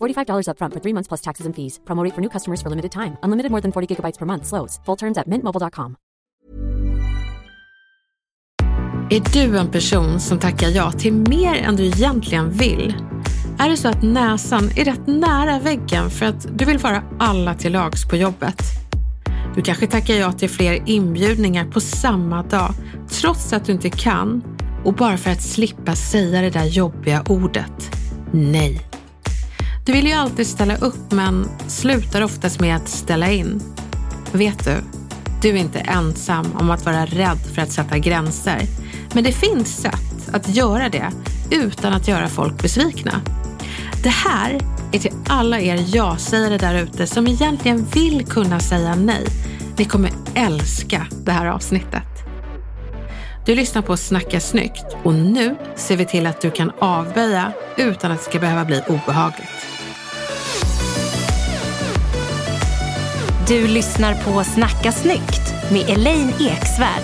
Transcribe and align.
$45 0.00 0.48
upfront 0.48 0.74
for 0.74 0.80
three 0.80 0.92
months 0.92 1.08
plus 1.08 1.20
taxes 1.20 1.46
and 1.46 1.54
fees. 1.56 1.80
Promo 1.84 2.04
rate 2.04 2.14
for 2.14 2.20
new 2.20 2.30
customers 2.30 2.60
for 2.62 2.70
limited 2.70 2.92
time. 2.92 3.16
Unlimited 3.22 3.50
more 3.50 3.60
than 3.60 3.72
40 3.72 3.94
gigabytes 3.94 4.18
per 4.18 4.26
month. 4.26 4.46
Slows. 4.46 4.80
Full 4.84 4.96
terms 4.96 5.18
at 5.18 5.26
mintmobile.com. 5.26 5.96
Är 9.10 9.20
du 9.32 9.58
en 9.58 9.70
person 9.70 10.20
som 10.20 10.38
tackar 10.38 10.68
ja 10.68 10.92
till 10.92 11.12
mer 11.12 11.54
än 11.54 11.76
du 11.76 11.86
egentligen 11.86 12.50
vill? 12.50 12.94
Är 13.58 13.70
det 13.70 13.76
så 13.76 13.88
att 13.88 14.02
näsan 14.02 14.64
är 14.76 14.84
rätt 14.84 15.06
nära 15.06 15.58
väggen 15.58 16.10
för 16.10 16.26
att 16.26 16.58
du 16.58 16.64
vill 16.64 16.78
vara 16.78 17.02
alla 17.18 17.54
till 17.54 17.72
lags 17.72 18.08
på 18.08 18.16
jobbet? 18.16 18.62
Du 19.54 19.62
kanske 19.62 19.86
tackar 19.86 20.14
ja 20.14 20.32
till 20.32 20.50
fler 20.50 20.82
inbjudningar 20.86 21.64
på 21.64 21.80
samma 21.80 22.42
dag 22.42 22.74
trots 23.10 23.52
att 23.52 23.64
du 23.64 23.72
inte 23.72 23.90
kan 23.90 24.42
och 24.84 24.94
bara 24.94 25.16
för 25.16 25.30
att 25.30 25.42
slippa 25.42 25.94
säga 25.94 26.40
det 26.40 26.50
där 26.50 26.64
jobbiga 26.64 27.24
ordet. 27.28 27.96
Nej. 28.32 28.87
Du 29.88 29.92
vill 29.92 30.06
ju 30.06 30.12
alltid 30.12 30.46
ställa 30.46 30.76
upp 30.76 31.12
men 31.12 31.48
slutar 31.66 32.22
oftast 32.22 32.60
med 32.60 32.76
att 32.76 32.88
ställa 32.88 33.30
in. 33.30 33.62
Vet 34.32 34.64
du? 34.64 34.76
Du 35.42 35.48
är 35.48 35.54
inte 35.54 35.78
ensam 35.78 36.46
om 36.56 36.70
att 36.70 36.84
vara 36.84 37.06
rädd 37.06 37.38
för 37.54 37.62
att 37.62 37.72
sätta 37.72 37.98
gränser. 37.98 38.60
Men 39.14 39.24
det 39.24 39.32
finns 39.32 39.76
sätt 39.76 40.28
att 40.32 40.48
göra 40.48 40.88
det 40.88 41.10
utan 41.50 41.92
att 41.92 42.08
göra 42.08 42.28
folk 42.28 42.62
besvikna. 42.62 43.20
Det 44.02 44.08
här 44.08 44.60
är 44.92 44.98
till 44.98 45.14
alla 45.28 45.60
er 45.60 45.84
ja-sägare 45.86 46.58
där 46.58 46.82
ute 46.82 47.06
som 47.06 47.26
egentligen 47.26 47.86
vill 47.94 48.26
kunna 48.26 48.60
säga 48.60 48.94
nej. 48.94 49.26
Ni 49.76 49.84
kommer 49.84 50.10
älska 50.34 51.06
det 51.24 51.32
här 51.32 51.46
avsnittet. 51.46 52.02
Du 53.46 53.54
lyssnar 53.54 53.82
på 53.82 53.96
Snacka 53.96 54.40
snyggt 54.40 54.96
och 55.02 55.14
nu 55.14 55.56
ser 55.76 55.96
vi 55.96 56.04
till 56.04 56.26
att 56.26 56.40
du 56.40 56.50
kan 56.50 56.72
avböja 56.78 57.52
utan 57.76 58.10
att 58.12 58.18
det 58.18 58.24
ska 58.24 58.38
behöva 58.38 58.64
bli 58.64 58.82
obehagligt. 58.88 59.57
Du 63.48 63.66
lyssnar 63.66 64.14
på 64.14 64.44
Snacka 64.44 64.92
snyggt 64.92 65.72
med 65.72 65.90
Elaine 65.90 66.32
Eksvärd, 66.40 67.02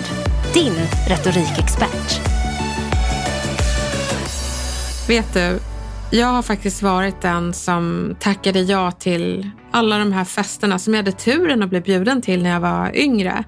din 0.53 0.73
retorikexpert. 1.07 2.21
Vet 5.07 5.33
du, 5.33 5.59
jag 6.17 6.27
har 6.27 6.41
faktiskt 6.41 6.81
varit 6.81 7.21
den 7.21 7.53
som 7.53 8.15
tackade 8.19 8.59
ja 8.59 8.91
till 8.91 9.49
alla 9.71 9.97
de 9.97 10.11
här 10.11 10.25
festerna 10.25 10.79
som 10.79 10.93
jag 10.93 10.99
hade 11.03 11.11
turen 11.11 11.63
att 11.63 11.69
bli 11.69 11.81
bjuden 11.81 12.21
till 12.21 12.43
när 12.43 12.49
jag 12.49 12.59
var 12.59 12.95
yngre. 12.95 13.43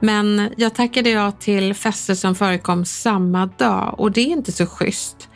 Men 0.00 0.50
jag 0.56 0.74
tackade 0.74 1.10
ja 1.10 1.32
till 1.32 1.74
fester 1.74 2.14
som 2.14 2.34
förekom 2.34 2.84
samma 2.84 3.46
dag 3.46 3.94
och 3.98 4.12
det 4.12 4.20
är 4.20 4.32
inte 4.32 4.52
så 4.52 4.66
schysst. 4.66 5.28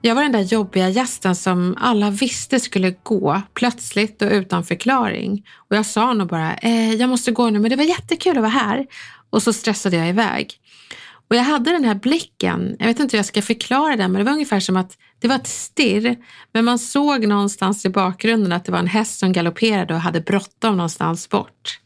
Jag 0.00 0.14
var 0.14 0.22
den 0.22 0.32
där 0.32 0.40
jobbiga 0.40 0.88
gästen 0.88 1.36
som 1.36 1.74
alla 1.78 2.10
visste 2.10 2.60
skulle 2.60 2.90
gå 3.02 3.42
plötsligt 3.54 4.22
och 4.22 4.30
utan 4.32 4.64
förklaring. 4.64 5.46
Och 5.68 5.76
jag 5.76 5.86
sa 5.86 6.14
nog 6.14 6.28
bara, 6.28 6.54
eh, 6.54 6.94
jag 6.94 7.10
måste 7.10 7.32
gå 7.32 7.50
nu 7.50 7.58
men 7.58 7.70
det 7.70 7.76
var 7.76 7.84
jättekul 7.84 8.36
att 8.36 8.42
vara 8.42 8.48
här. 8.48 8.86
Och 9.30 9.42
så 9.42 9.52
stressade 9.52 9.96
jag 9.96 10.08
iväg. 10.08 10.52
Och 11.30 11.36
jag 11.36 11.42
hade 11.42 11.70
den 11.70 11.84
här 11.84 11.94
blicken, 11.94 12.76
jag 12.78 12.86
vet 12.86 13.00
inte 13.00 13.16
hur 13.16 13.18
jag 13.18 13.26
ska 13.26 13.42
förklara 13.42 13.96
den, 13.96 14.12
men 14.12 14.18
det 14.18 14.24
var 14.24 14.32
ungefär 14.32 14.60
som 14.60 14.76
att 14.76 14.98
det 15.18 15.28
var 15.28 15.36
ett 15.36 15.46
stirr, 15.46 16.16
men 16.52 16.64
man 16.64 16.78
såg 16.78 17.26
någonstans 17.26 17.84
i 17.84 17.88
bakgrunden 17.88 18.52
att 18.52 18.64
det 18.64 18.72
var 18.72 18.78
en 18.78 18.86
häst 18.86 19.18
som 19.18 19.32
galopperade 19.32 19.94
och 19.94 20.00
hade 20.00 20.20
bråttom 20.20 20.76
någonstans 20.76 21.28
bort. 21.28 21.80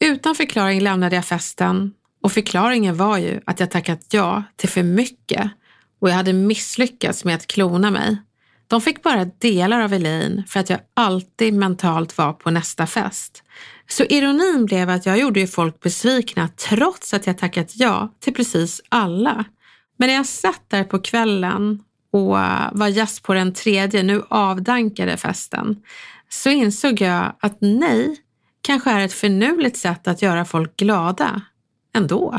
Utan 0.00 0.34
förklaring 0.34 0.80
lämnade 0.80 1.16
jag 1.16 1.24
festen 1.24 1.92
och 2.22 2.32
förklaringen 2.32 2.96
var 2.96 3.18
ju 3.18 3.40
att 3.46 3.60
jag 3.60 3.70
tackat 3.70 4.00
ja 4.10 4.42
till 4.56 4.68
för 4.68 4.82
mycket 4.82 5.50
och 6.00 6.10
jag 6.10 6.14
hade 6.14 6.32
misslyckats 6.32 7.24
med 7.24 7.34
att 7.34 7.46
klona 7.46 7.90
mig. 7.90 8.16
De 8.66 8.80
fick 8.80 9.02
bara 9.02 9.24
delar 9.24 9.80
av 9.80 9.92
Elaine 9.92 10.44
för 10.48 10.60
att 10.60 10.70
jag 10.70 10.80
alltid 10.94 11.54
mentalt 11.54 12.18
var 12.18 12.32
på 12.32 12.50
nästa 12.50 12.86
fest. 12.86 13.42
Så 13.88 14.04
ironin 14.04 14.66
blev 14.66 14.90
att 14.90 15.06
jag 15.06 15.18
gjorde 15.18 15.40
ju 15.40 15.46
folk 15.46 15.80
besvikna 15.80 16.48
trots 16.48 17.14
att 17.14 17.26
jag 17.26 17.38
tackat 17.38 17.72
ja 17.74 18.14
till 18.20 18.34
precis 18.34 18.80
alla. 18.88 19.44
Men 19.96 20.08
när 20.08 20.14
jag 20.14 20.26
satt 20.26 20.62
där 20.68 20.84
på 20.84 20.98
kvällen 20.98 21.82
och 22.12 22.28
var 22.72 22.88
gäst 22.88 23.22
på 23.22 23.34
den 23.34 23.54
tredje, 23.54 24.02
nu 24.02 24.22
avdankade 24.28 25.16
festen, 25.16 25.82
så 26.28 26.50
insåg 26.50 27.00
jag 27.00 27.32
att 27.40 27.56
nej, 27.60 28.16
kanske 28.62 28.90
är 28.90 29.00
ett 29.00 29.12
förnuligt 29.12 29.76
sätt 29.76 30.08
att 30.08 30.22
göra 30.22 30.44
folk 30.44 30.76
glada 30.76 31.42
ändå. 31.94 32.38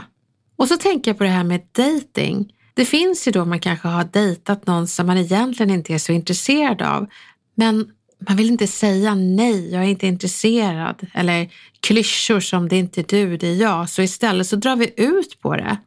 Och 0.56 0.68
så 0.68 0.78
tänker 0.78 1.12
jag 1.12 1.18
på 1.18 1.24
det 1.24 1.30
här 1.30 1.44
med 1.44 1.62
dating. 1.72 2.54
Det 2.74 2.86
finns 2.86 3.28
ju 3.28 3.32
då 3.32 3.46
man 3.46 3.60
kanske 3.60 3.88
har 3.88 4.04
dejtat 4.04 4.68
någon 4.68 4.88
som 4.88 5.08
man 5.08 5.18
egentligen 5.18 5.72
inte 5.72 5.94
är 5.94 5.98
så 5.98 6.12
intresserad 6.12 6.82
av, 6.82 7.08
men 7.56 7.92
man 8.28 8.38
vill 8.38 8.50
inte 8.50 8.68
säga 8.68 9.16
nej, 9.16 9.74
jag 9.74 9.84
är 9.84 9.88
inte 9.88 10.08
intresserad 10.08 11.08
eller 11.14 11.50
klyschor 11.80 12.40
som 12.40 12.70
det 12.70 12.76
är 12.76 12.80
inte 12.80 13.04
du, 13.04 13.38
det 13.38 13.48
är 13.48 13.56
jag. 13.56 13.90
Så 13.90 14.02
istället 14.02 14.48
så 14.48 14.56
drar 14.56 14.76
vi 14.76 14.94
ut 14.98 15.40
på 15.42 15.56
det. 15.56 15.78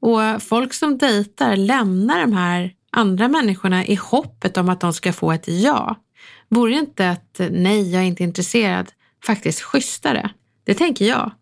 Och 0.00 0.42
folk 0.42 0.74
som 0.74 0.98
dejtar 0.98 1.56
lämnar 1.56 2.20
de 2.20 2.32
här 2.32 2.72
andra 2.90 3.28
människorna 3.28 3.86
i 3.86 3.94
hoppet 3.94 4.56
om 4.56 4.68
att 4.68 4.80
de 4.80 4.92
ska 4.92 5.12
få 5.12 5.32
ett 5.32 5.48
ja. 5.48 5.96
Vore 6.48 6.74
inte 6.74 7.04
ett 7.04 7.40
nej, 7.50 7.92
jag 7.92 8.02
är 8.02 8.06
inte 8.06 8.22
intresserad 8.22 8.90
faktiskt 9.24 9.60
schysstare? 9.60 10.30
Det 10.64 10.74
tänker 10.74 11.04
jag. 11.04 11.32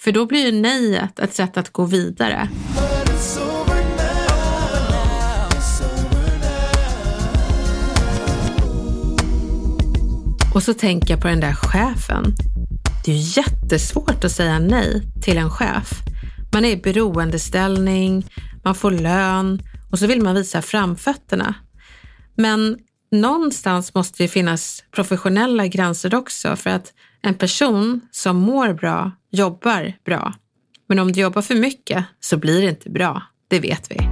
För 0.00 0.12
då 0.12 0.26
blir 0.26 0.46
ju 0.46 0.52
nejet 0.52 1.18
ett 1.18 1.34
sätt 1.34 1.56
att 1.56 1.70
gå 1.70 1.84
vidare. 1.84 2.48
Och 10.58 10.64
så 10.64 10.74
tänker 10.74 11.14
jag 11.14 11.20
på 11.20 11.28
den 11.28 11.40
där 11.40 11.54
chefen. 11.54 12.34
Det 13.04 13.12
är 13.12 13.16
ju 13.16 13.42
jättesvårt 13.42 14.24
att 14.24 14.32
säga 14.32 14.58
nej 14.58 15.02
till 15.22 15.38
en 15.38 15.50
chef. 15.50 15.90
Man 16.52 16.64
är 16.64 16.68
i 16.68 16.76
beroendeställning, 16.76 18.26
man 18.64 18.74
får 18.74 18.90
lön 18.90 19.62
och 19.90 19.98
så 19.98 20.06
vill 20.06 20.22
man 20.22 20.34
visa 20.34 20.62
framfötterna. 20.62 21.54
Men 22.36 22.78
någonstans 23.12 23.94
måste 23.94 24.22
det 24.22 24.28
finnas 24.28 24.84
professionella 24.90 25.66
gränser 25.66 26.14
också 26.14 26.56
för 26.56 26.70
att 26.70 26.92
en 27.22 27.34
person 27.34 28.00
som 28.10 28.36
mår 28.36 28.72
bra 28.72 29.12
jobbar 29.30 29.92
bra. 30.04 30.34
Men 30.88 30.98
om 30.98 31.12
du 31.12 31.20
jobbar 31.20 31.42
för 31.42 31.54
mycket 31.54 32.04
så 32.20 32.36
blir 32.36 32.62
det 32.62 32.68
inte 32.68 32.90
bra. 32.90 33.22
Det 33.48 33.60
vet 33.60 33.90
vi. 33.90 34.08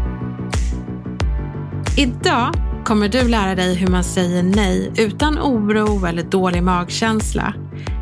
Idag 2.02 2.54
kommer 2.86 3.08
du 3.08 3.28
lära 3.28 3.54
dig 3.54 3.74
hur 3.74 3.86
man 3.86 4.04
säger 4.04 4.42
nej 4.42 4.92
utan 4.96 5.38
oro 5.38 6.06
eller 6.06 6.22
dålig 6.22 6.62
magkänsla. 6.62 7.54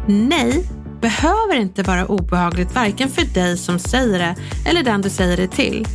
Nej 0.08 0.69
behöver 1.00 1.54
inte 1.54 1.82
vara 1.82 2.06
obehagligt 2.06 2.75
varken 2.75 3.08
för 3.08 3.34
dig 3.34 3.56
som 3.56 3.78
säger 3.78 4.19
det 4.19 4.36
eller 4.66 4.82
den 4.82 5.02
du 5.02 5.10
säger 5.10 5.36
det 5.36 5.48
till. 5.48 5.86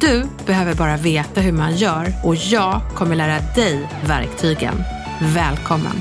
Du 0.00 0.24
behöver 0.46 0.74
bara 0.74 0.96
veta 0.96 1.40
hur 1.40 1.52
man 1.52 1.76
gör 1.76 2.12
och 2.24 2.34
jag 2.34 2.80
kommer 2.94 3.16
lära 3.16 3.40
dig 3.54 3.88
verktygen. 4.06 4.74
Välkommen! 5.34 6.00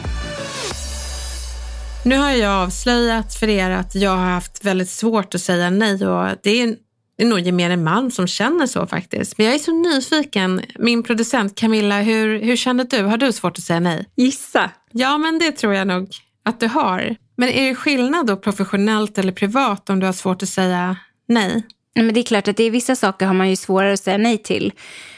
Nu 2.05 2.17
har 2.17 2.31
jag 2.31 2.63
avslöjat 2.63 3.35
för 3.35 3.49
er 3.49 3.69
att 3.69 3.95
jag 3.95 4.17
har 4.17 4.29
haft 4.29 4.63
väldigt 4.63 4.89
svårt 4.89 5.35
att 5.35 5.41
säga 5.41 5.69
nej 5.69 6.07
och 6.07 6.37
det 6.43 6.61
är 6.61 6.75
det 7.17 7.23
är 7.23 7.27
nog 7.27 7.39
gemene 7.39 7.77
man 7.77 8.11
som 8.11 8.27
känner 8.27 8.67
så 8.67 8.87
faktiskt. 8.87 9.37
Men 9.37 9.45
jag 9.45 9.55
är 9.55 9.59
så 9.59 9.71
nyfiken. 9.71 10.61
Min 10.79 11.03
producent 11.03 11.55
Camilla, 11.55 12.01
hur, 12.01 12.39
hur 12.39 12.55
känner 12.55 12.83
du? 12.83 13.03
Har 13.03 13.17
du 13.17 13.31
svårt 13.31 13.57
att 13.57 13.63
säga 13.63 13.79
nej? 13.79 14.05
Gissa. 14.15 14.71
Ja, 14.91 15.17
men 15.17 15.39
det 15.39 15.51
tror 15.51 15.73
jag 15.73 15.87
nog 15.87 16.09
att 16.45 16.59
du 16.59 16.67
har. 16.67 17.15
Men 17.35 17.49
är 17.49 17.69
det 17.69 17.75
skillnad 17.75 18.27
då 18.27 18.37
professionellt 18.37 19.17
eller 19.17 19.31
privat 19.31 19.89
om 19.89 19.99
du 19.99 20.05
har 20.05 20.13
svårt 20.13 20.43
att 20.43 20.49
säga 20.49 20.97
nej? 21.27 21.63
Men 21.95 22.13
det 22.13 22.19
är 22.19 22.23
klart 22.23 22.47
att 22.47 22.57
det 22.57 22.63
är 22.63 22.71
vissa 22.71 22.95
saker 22.95 23.25
har 23.25 23.33
man 23.33 23.49
ju 23.49 23.55
svårare 23.55 23.93
att 23.93 23.99
säga 23.99 24.17
nej 24.17 24.37
till. 24.37 24.73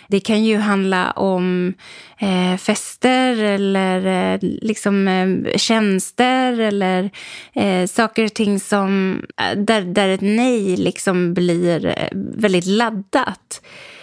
Det 0.07 0.19
kan 0.19 0.43
ju 0.43 0.57
handla 0.57 1.11
om 1.11 1.73
eh, 2.17 2.57
fester 2.57 3.18
eller 3.43 4.33
eh, 4.33 4.39
liksom, 4.41 5.07
eh, 5.07 5.57
tjänster 5.57 6.59
eller 6.59 7.09
eh, 7.53 7.87
saker 7.87 8.25
och 8.25 8.33
ting 8.33 8.59
som, 8.59 9.21
eh, 9.41 9.57
där, 9.57 9.81
där 9.81 10.09
ett 10.09 10.21
nej 10.21 10.77
liksom 10.77 11.33
blir 11.33 11.95
väldigt 12.35 12.65
laddat. 12.65 13.61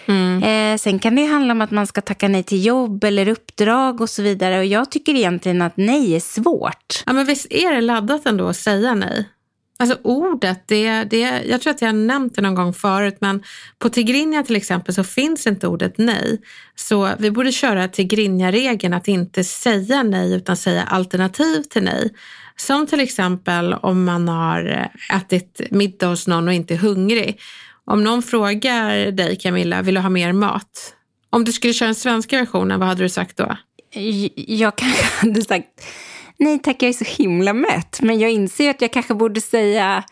Mm. 0.09 0.43
Eh, 0.43 0.79
sen 0.79 0.99
kan 0.99 1.17
det 1.17 1.25
handla 1.25 1.53
om 1.53 1.61
att 1.61 1.71
man 1.71 1.87
ska 1.87 2.01
tacka 2.01 2.29
nej 2.29 2.43
till 2.43 2.67
jobb 2.67 3.05
eller 3.05 3.29
uppdrag 3.29 4.01
och 4.01 4.11
så 4.11 4.23
vidare. 4.23 4.59
Och 4.59 4.65
jag 4.65 4.91
tycker 4.91 5.15
egentligen 5.15 5.63
att 5.63 5.77
nej 5.77 6.15
är 6.15 6.21
svårt. 6.21 7.03
Ja, 7.07 7.13
men 7.13 7.27
visst 7.27 7.47
är 7.51 7.75
det 7.75 7.81
laddat 7.81 8.27
ändå 8.27 8.49
att 8.49 8.57
säga 8.57 8.95
nej? 8.95 9.29
Alltså 9.79 9.99
ordet, 10.03 10.69
det, 10.69 11.05
det, 11.05 11.43
jag 11.47 11.61
tror 11.61 11.71
att 11.71 11.81
jag 11.81 11.89
har 11.89 11.93
nämnt 11.93 12.35
det 12.35 12.43
någon 12.43 12.55
gång 12.55 12.73
förut, 12.73 13.17
men 13.21 13.43
på 13.79 13.89
tigrinja 13.89 14.43
till 14.43 14.57
exempel 14.57 14.95
så 14.95 15.05
finns 15.05 15.47
inte 15.47 15.69
ordet 15.69 15.99
nej. 15.99 16.41
Så 16.75 17.11
vi 17.19 17.31
borde 17.31 17.53
köra 17.53 17.89
tigrinja-regeln 17.89 18.95
att 18.95 19.09
inte 19.09 19.45
säga 19.45 20.03
nej 20.03 20.35
utan 20.35 20.57
säga 20.57 20.83
alternativ 20.83 21.63
till 21.63 21.83
nej. 21.83 22.15
Som 22.57 22.87
till 22.87 23.01
exempel 23.01 23.75
om 23.75 24.05
man 24.05 24.29
har 24.29 24.91
ätit 25.15 25.61
middag 25.71 26.07
hos 26.07 26.27
någon 26.27 26.49
och 26.49 26.55
inte 26.55 26.75
är 26.75 26.79
hungrig. 26.79 27.41
Om 27.85 28.05
någon 28.05 28.23
frågar 28.23 29.11
dig 29.11 29.37
Camilla, 29.37 29.83
vill 29.83 29.95
du 29.95 30.01
ha 30.01 30.09
mer 30.09 30.33
mat? 30.33 30.95
Om 31.31 31.45
du 31.45 31.53
skulle 31.53 31.73
köra 31.73 31.87
den 31.87 31.95
svenska 31.95 32.39
versionen, 32.39 32.81
vad 32.81 32.89
hade 32.89 33.03
du 33.03 33.09
sagt 33.09 33.37
då? 33.37 33.57
Jag 34.35 34.77
kanske 34.77 35.05
hade 35.27 35.45
sagt 35.45 35.69
nej 36.39 36.59
tack, 36.59 36.83
jag 36.83 36.89
är 36.89 36.93
så 36.93 37.23
himla 37.23 37.53
mätt. 37.53 38.01
Men 38.03 38.19
jag 38.19 38.31
inser 38.31 38.71
att 38.71 38.83
jag 38.83 38.93
kanske 38.93 39.15
borde 39.15 39.41
säga, 39.41 40.05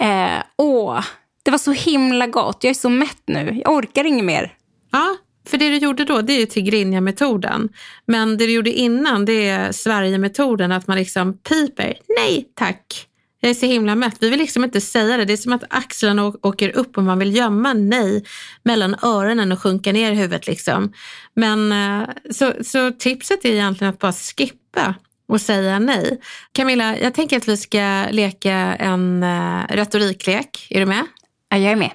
eh, 0.00 0.42
åh, 0.56 1.04
det 1.42 1.50
var 1.50 1.58
så 1.58 1.72
himla 1.72 2.26
gott, 2.26 2.58
jag 2.64 2.70
är 2.70 2.74
så 2.74 2.88
mätt 2.88 3.22
nu, 3.26 3.60
jag 3.64 3.74
orkar 3.74 4.04
inget 4.04 4.24
mer. 4.24 4.54
Ja, 4.90 5.16
för 5.48 5.58
det 5.58 5.68
du 5.68 5.76
gjorde 5.76 6.04
då, 6.04 6.22
det 6.22 6.32
är 6.32 6.40
ju 6.40 6.46
Tigrinja-metoden. 6.46 7.68
Men 8.06 8.36
det 8.36 8.46
du 8.46 8.52
gjorde 8.52 8.72
innan, 8.72 9.24
det 9.24 9.48
är 9.48 9.72
Sverige-metoden, 9.72 10.72
att 10.72 10.86
man 10.86 10.96
liksom 10.96 11.38
piper, 11.38 11.98
nej 12.18 12.52
tack. 12.54 13.08
Jag 13.40 13.50
är 13.50 13.54
så 13.54 13.66
himla 13.66 13.94
mätt. 13.94 14.16
Vi 14.20 14.30
vill 14.30 14.38
liksom 14.38 14.64
inte 14.64 14.80
säga 14.80 15.16
det. 15.16 15.24
Det 15.24 15.32
är 15.32 15.36
som 15.36 15.52
att 15.52 15.64
axlarna 15.70 16.26
åker 16.26 16.76
upp 16.76 16.96
och 16.96 17.02
man 17.02 17.18
vill 17.18 17.36
gömma 17.36 17.72
nej 17.72 18.24
mellan 18.62 18.96
öronen 19.02 19.52
och 19.52 19.62
sjunka 19.62 19.92
ner 19.92 20.12
i 20.12 20.14
huvudet. 20.14 20.46
Liksom. 20.46 20.92
Men 21.34 21.72
eh, 21.72 22.08
så, 22.30 22.52
så 22.64 22.90
tipset 22.90 23.44
är 23.44 23.48
egentligen 23.48 23.92
att 23.92 23.98
bara 23.98 24.12
skippa 24.12 24.94
och 25.28 25.40
säga 25.40 25.78
nej. 25.78 26.20
Camilla, 26.52 26.98
jag 26.98 27.14
tänker 27.14 27.36
att 27.36 27.48
vi 27.48 27.56
ska 27.56 28.06
leka 28.10 28.54
en 28.78 29.22
uh, 29.22 29.66
retoriklek. 29.68 30.66
Är 30.70 30.80
du 30.80 30.86
med? 30.86 31.06
Ja, 31.48 31.56
jag 31.56 31.72
är 31.72 31.76
med. 31.76 31.90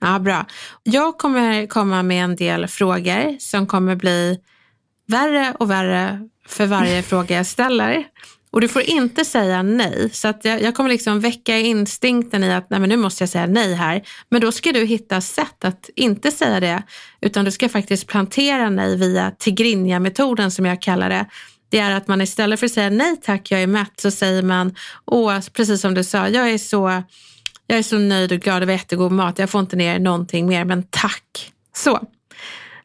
Ja, 0.00 0.18
bra. 0.18 0.46
Jag 0.82 1.18
kommer 1.18 1.66
komma 1.66 2.02
med 2.02 2.24
en 2.24 2.36
del 2.36 2.66
frågor 2.66 3.38
som 3.38 3.66
kommer 3.66 3.96
bli 3.96 4.38
värre 5.08 5.54
och 5.58 5.70
värre 5.70 6.28
för 6.48 6.66
varje 6.66 7.02
fråga 7.10 7.36
jag 7.36 7.46
ställer. 7.46 8.04
Och 8.52 8.60
du 8.60 8.68
får 8.68 8.82
inte 8.82 9.24
säga 9.24 9.62
nej. 9.62 10.10
Så 10.12 10.28
att 10.28 10.44
jag, 10.44 10.62
jag 10.62 10.74
kommer 10.74 10.90
liksom 10.90 11.20
väcka 11.20 11.58
instinkten 11.58 12.44
i 12.44 12.52
att 12.52 12.70
nej, 12.70 12.80
men 12.80 12.88
nu 12.88 12.96
måste 12.96 13.22
jag 13.22 13.28
säga 13.28 13.46
nej 13.46 13.74
här. 13.74 14.02
Men 14.28 14.40
då 14.40 14.52
ska 14.52 14.72
du 14.72 14.84
hitta 14.84 15.20
sätt 15.20 15.64
att 15.64 15.90
inte 15.96 16.30
säga 16.30 16.60
det. 16.60 16.82
Utan 17.20 17.44
du 17.44 17.50
ska 17.50 17.68
faktiskt 17.68 18.06
plantera 18.06 18.70
nej 18.70 18.96
via 18.96 19.30
tigrinja-metoden 19.30 20.50
som 20.50 20.66
jag 20.66 20.82
kallar 20.82 21.08
det 21.08 21.26
det 21.70 21.78
är 21.78 21.90
att 21.90 22.08
man 22.08 22.20
istället 22.20 22.60
för 22.60 22.66
att 22.66 22.72
säga 22.72 22.90
nej 22.90 23.16
tack, 23.22 23.50
jag 23.50 23.62
är 23.62 23.66
mätt, 23.66 24.00
så 24.00 24.10
säger 24.10 24.42
man, 24.42 24.74
åh, 25.06 25.40
precis 25.52 25.80
som 25.80 25.94
du 25.94 26.04
sa, 26.04 26.28
jag 26.28 26.50
är 26.50 26.58
så, 26.58 27.02
jag 27.66 27.78
är 27.78 27.82
så 27.82 27.98
nöjd 27.98 28.32
och 28.32 28.38
glad 28.38 28.62
över 28.62 28.72
jättegod 28.72 29.12
mat, 29.12 29.38
jag 29.38 29.50
får 29.50 29.60
inte 29.60 29.76
ner 29.76 29.98
någonting 29.98 30.46
mer, 30.46 30.64
men 30.64 30.82
tack. 30.90 31.52
Så, 31.76 32.00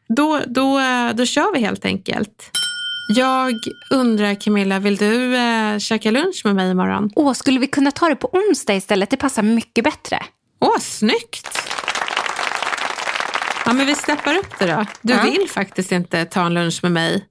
då, 0.08 0.40
då, 0.46 0.80
då 1.14 1.26
kör 1.26 1.52
vi 1.52 1.60
helt 1.60 1.84
enkelt. 1.84 2.50
Jag 3.08 3.54
undrar 3.90 4.34
Camilla, 4.34 4.78
vill 4.78 4.96
du 4.96 5.36
äh, 5.36 5.78
käka 5.78 6.10
lunch 6.10 6.42
med 6.44 6.54
mig 6.54 6.70
imorgon? 6.70 7.10
Åh, 7.16 7.32
skulle 7.32 7.58
vi 7.58 7.66
kunna 7.66 7.90
ta 7.90 8.08
det 8.08 8.16
på 8.16 8.30
onsdag 8.32 8.74
istället? 8.74 9.10
Det 9.10 9.16
passar 9.16 9.42
mycket 9.42 9.84
bättre. 9.84 10.22
Åh, 10.60 10.78
snyggt! 10.80 11.58
Ja, 13.64 13.72
men 13.72 13.86
vi 13.86 13.94
steppar 13.94 14.36
upp 14.36 14.58
det 14.58 14.66
då. 14.66 14.84
Du 15.02 15.12
ja. 15.12 15.22
vill 15.22 15.48
faktiskt 15.50 15.92
inte 15.92 16.24
ta 16.24 16.46
en 16.46 16.54
lunch 16.54 16.78
med 16.82 16.92
mig 16.92 17.24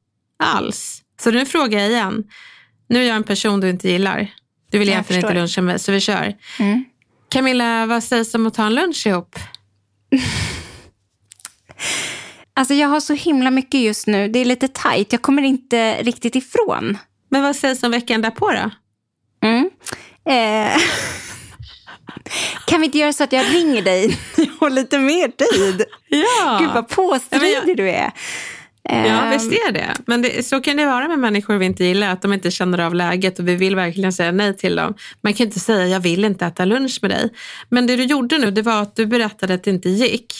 alls. 0.43 1.01
Så 1.21 1.31
nu 1.31 1.45
frågar 1.45 1.79
jag 1.79 1.89
igen. 1.89 2.23
Nu 2.89 3.03
är 3.03 3.07
jag 3.07 3.15
en 3.15 3.23
person 3.23 3.59
du 3.59 3.69
inte 3.69 3.89
gillar. 3.89 4.33
Du 4.71 4.79
vill 4.79 4.89
egentligen 4.89 5.23
inte 5.23 5.33
luncha 5.33 5.61
med 5.61 5.81
så 5.81 5.91
vi 5.91 5.99
kör. 5.99 6.35
Mm. 6.59 6.85
Camilla, 7.29 7.85
vad 7.85 8.03
sägs 8.03 8.35
om 8.35 8.47
att 8.47 8.53
ta 8.53 8.65
en 8.65 8.75
lunch 8.75 9.07
ihop? 9.07 9.39
alltså 12.53 12.73
jag 12.73 12.87
har 12.87 12.99
så 12.99 13.13
himla 13.13 13.51
mycket 13.51 13.81
just 13.81 14.07
nu. 14.07 14.27
Det 14.27 14.39
är 14.39 14.45
lite 14.45 14.67
tajt. 14.67 15.11
Jag 15.11 15.21
kommer 15.21 15.41
inte 15.41 16.03
riktigt 16.03 16.35
ifrån. 16.35 16.97
Men 17.29 17.43
vad 17.43 17.55
sägs 17.55 17.83
om 17.83 17.91
veckan 17.91 18.21
därpå 18.21 18.51
då? 18.51 18.71
Mm. 19.47 19.69
Eh. 20.29 20.81
Kan 22.65 22.79
vi 22.81 22.85
inte 22.85 22.97
göra 22.97 23.13
så 23.13 23.23
att 23.23 23.31
jag 23.31 23.53
ringer 23.53 23.81
dig 23.81 24.17
har 24.59 24.69
lite 24.69 24.99
mer 24.99 25.27
tid? 25.27 25.85
Ja. 26.09 26.57
Gud 26.61 26.69
vad 26.73 26.89
påstridig 26.89 27.47
ja, 27.47 27.63
jag... 27.67 27.77
du 27.77 27.89
är. 27.89 28.11
Ja, 28.89 28.95
ehm. 28.95 29.31
visst 29.31 29.51
är 29.51 29.71
det. 29.71 29.93
Men 30.05 30.21
det, 30.21 30.45
så 30.45 30.61
kan 30.61 30.77
det 30.77 30.85
vara 30.85 31.07
med 31.07 31.19
människor 31.19 31.57
vi 31.57 31.65
inte 31.65 31.83
gillar, 31.83 32.09
att 32.09 32.21
de 32.21 32.33
inte 32.33 32.51
känner 32.51 32.79
av 32.79 32.95
läget 32.95 33.39
och 33.39 33.47
vi 33.47 33.55
vill 33.55 33.75
verkligen 33.75 34.13
säga 34.13 34.31
nej 34.31 34.57
till 34.57 34.75
dem. 34.75 34.93
Man 35.21 35.33
kan 35.33 35.45
inte 35.45 35.59
säga 35.59 35.87
jag 35.87 35.99
vill 35.99 36.25
inte 36.25 36.45
äta 36.45 36.65
lunch 36.65 36.99
med 37.01 37.11
dig. 37.11 37.29
Men 37.69 37.87
det 37.87 37.95
du 37.95 38.03
gjorde 38.03 38.37
nu, 38.37 38.51
det 38.51 38.61
var 38.61 38.81
att 38.81 38.95
du 38.95 39.05
berättade 39.05 39.53
att 39.53 39.63
det 39.63 39.71
inte 39.71 39.89
gick. 39.89 40.33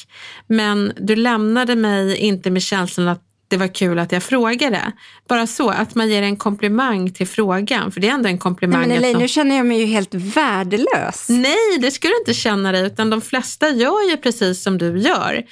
Men 0.48 0.94
du 0.98 1.16
lämnade 1.16 1.76
mig 1.76 2.18
inte 2.18 2.52
med 2.52 2.62
känslan 2.62 3.08
att 3.08 3.22
det 3.48 3.58
var 3.58 3.68
kul 3.68 4.00
att 4.00 4.12
jag 4.12 4.24
frågade. 4.24 4.92
Bara 5.30 5.48
så, 5.48 5.70
att 5.70 5.96
man 5.96 6.10
ger 6.10 6.22
en 6.22 6.38
komplimang 6.38 7.14
till 7.14 7.28
frågan. 7.28 7.92
För 7.92 8.02
det 8.02 8.08
är 8.08 8.14
ändå 8.14 8.30
en 8.30 8.38
komplimang. 8.38 8.80
Nej, 8.80 8.88
men 8.88 8.98
Elaine, 8.98 9.14
de... 9.14 9.22
nu 9.22 9.28
känner 9.28 9.56
jag 9.56 9.66
mig 9.66 9.80
ju 9.80 9.86
helt 9.86 10.14
värdelös. 10.14 11.30
Nej, 11.30 11.78
det 11.80 11.92
ska 11.92 12.08
du 12.08 12.18
inte 12.18 12.34
känna 12.34 12.72
dig. 12.72 12.86
Utan 12.86 13.10
de 13.10 13.22
flesta 13.22 13.70
gör 13.70 14.10
ju 14.10 14.18
precis 14.18 14.64
som 14.64 14.78
du 14.78 15.00
gör. 15.00 15.44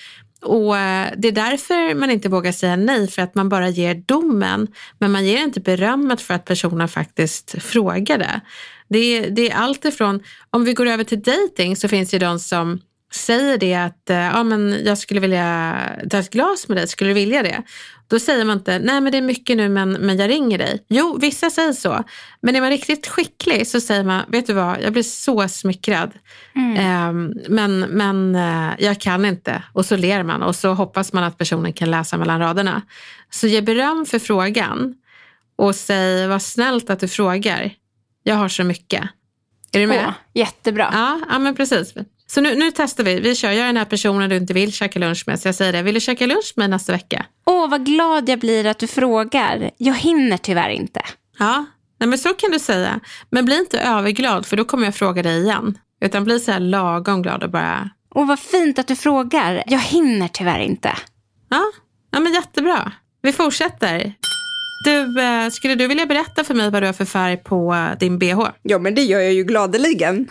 Och 0.44 0.78
eh, 0.78 1.14
Det 1.18 1.28
är 1.28 1.32
därför 1.32 1.96
man 1.96 2.12
inte 2.12 2.30
vågar 2.30 2.52
säga 2.52 2.76
nej, 2.76 3.08
för 3.08 3.22
att 3.22 3.36
man 3.36 3.50
bara 3.50 3.70
ger 3.70 3.96
domen. 3.96 4.68
Men 5.00 5.12
man 5.12 5.26
ger 5.26 5.44
inte 5.44 5.60
berömmet 5.60 6.22
för 6.22 6.34
att 6.34 6.46
personen 6.46 6.88
faktiskt 6.88 7.64
frågade. 7.64 8.42
Det 8.90 8.98
är, 8.98 9.30
det 9.30 9.52
är 9.52 9.56
allt 9.56 9.86
ifrån, 9.86 10.24
om 10.50 10.66
vi 10.66 10.74
går 10.74 10.86
över 10.86 11.04
till 11.04 11.22
dating 11.22 11.76
så 11.76 11.88
finns 11.88 12.10
det 12.10 12.20
de 12.20 12.40
som 12.40 12.80
säger 13.14 13.58
det 13.58 13.74
att 13.74 14.10
eh, 14.10 14.18
ja, 14.18 14.44
men 14.44 14.82
jag 14.86 14.98
skulle 14.98 15.20
vilja 15.20 15.78
ta 16.10 16.18
ett 16.18 16.30
glas 16.30 16.68
med 16.68 16.78
dig, 16.78 16.88
skulle 16.88 17.10
du 17.10 17.14
vilja 17.14 17.44
det? 17.44 17.64
Då 18.08 18.20
säger 18.20 18.46
man 18.46 18.58
inte, 18.58 18.80
nej 18.80 19.02
men 19.02 19.12
det 19.12 19.18
är 19.18 19.22
mycket 19.22 19.58
nu 19.58 19.70
men, 19.70 19.92
men 19.92 20.18
jag 20.18 20.30
ringer 20.30 20.58
dig. 20.58 20.86
Jo, 20.90 21.18
vissa 21.22 21.50
säger 21.50 21.74
så. 21.74 22.04
Men 22.42 22.56
är 22.56 22.62
man 22.62 22.70
riktigt 22.70 23.08
skicklig 23.08 23.68
så 23.68 23.82
säger 23.82 24.04
man, 24.04 24.22
vet 24.28 24.48
du 24.48 24.54
vad, 24.54 24.82
jag 24.82 24.94
blir 24.94 25.04
så 25.04 25.48
smickrad. 25.48 26.12
Mm. 26.56 26.78
Eh, 26.78 27.36
men 27.50 27.80
men 27.80 28.36
eh, 28.36 28.74
jag 28.78 29.02
kan 29.02 29.26
inte. 29.26 29.64
Och 29.74 29.86
så 29.86 29.96
ler 29.96 30.24
man 30.24 30.44
och 30.44 30.56
så 30.56 30.74
hoppas 30.74 31.14
man 31.14 31.24
att 31.24 31.38
personen 31.38 31.74
kan 31.74 31.92
läsa 31.92 32.18
mellan 32.18 32.40
raderna. 32.40 32.82
Så 33.30 33.48
ge 33.48 33.62
beröm 33.62 34.06
för 34.06 34.20
frågan 34.20 34.96
och 35.56 35.76
säg, 35.76 36.28
vad 36.28 36.42
snällt 36.42 36.90
att 36.90 37.00
du 37.00 37.08
frågar. 37.08 37.74
Jag 38.24 38.36
har 38.36 38.50
så 38.50 38.64
mycket. 38.64 39.04
Är 39.72 39.80
du 39.80 39.88
med? 39.88 40.06
Åh, 40.08 40.14
jättebra. 40.34 40.90
Ja, 40.94 41.20
ja 41.30 41.40
men 41.40 41.56
precis. 41.56 41.94
Så 42.34 42.42
nu, 42.42 42.56
nu 42.56 42.72
testar 42.72 43.04
vi. 43.04 43.20
Vi 43.20 43.36
kör. 43.36 43.52
Jag 43.52 43.58
är 43.60 43.66
den 43.66 43.78
här 43.78 43.86
personen 43.86 44.30
du 44.30 44.36
inte 44.36 44.54
vill 44.54 44.74
käka 44.74 45.00
lunch 45.00 45.24
med. 45.28 45.40
Så 45.40 45.48
jag 45.48 45.56
säger 45.56 45.74
det. 45.74 45.82
Vill 45.82 45.94
du 45.94 46.00
käka 46.00 46.26
lunch 46.26 46.54
med 46.56 46.70
nästa 46.70 46.92
vecka? 46.92 47.26
Åh, 47.46 47.70
vad 47.70 47.86
glad 47.86 48.30
jag 48.30 48.40
blir 48.40 48.66
att 48.66 48.80
du 48.80 48.88
frågar. 48.88 49.72
Jag 49.78 49.94
hinner 49.94 50.38
tyvärr 50.38 50.70
inte. 50.70 51.02
Ja, 51.40 51.66
Nej, 52.00 52.10
men 52.10 52.20
så 52.20 52.30
kan 52.34 52.52
du 52.52 52.60
säga. 52.60 53.00
Men 53.30 53.46
bli 53.46 53.58
inte 53.58 53.80
överglad 53.80 54.46
för 54.46 54.58
då 54.58 54.66
kommer 54.66 54.86
jag 54.86 54.96
fråga 54.96 55.24
dig 55.24 55.42
igen. 55.42 55.78
Utan 56.02 56.24
bli 56.24 56.40
så 56.40 56.52
här 56.52 56.60
lagom 56.60 57.22
glad 57.22 57.44
och 57.44 57.50
bara... 57.50 57.90
Åh, 58.16 58.28
vad 58.28 58.40
fint 58.40 58.80
att 58.80 58.88
du 58.88 58.96
frågar. 58.96 59.64
Jag 59.68 59.80
hinner 59.80 60.28
tyvärr 60.28 60.60
inte. 60.60 60.98
Ja, 61.50 61.64
ja 62.12 62.20
men 62.20 62.34
jättebra. 62.34 62.92
Vi 63.22 63.34
fortsätter. 63.34 64.14
Du, 64.86 65.22
eh, 65.22 65.50
skulle 65.50 65.76
du 65.76 65.88
vilja 65.88 66.06
berätta 66.06 66.44
för 66.44 66.54
mig 66.54 66.70
vad 66.70 66.84
du 66.84 66.86
har 66.86 66.94
för 66.94 67.06
färg 67.06 67.38
på 67.38 67.74
eh, 67.74 67.98
din 67.98 68.20
bh? 68.20 68.48
Ja, 68.62 68.80
men 68.80 68.96
det 68.96 69.02
gör 69.02 69.20
jag 69.20 69.34
ju 69.34 69.44
gladeligen. 69.44 70.28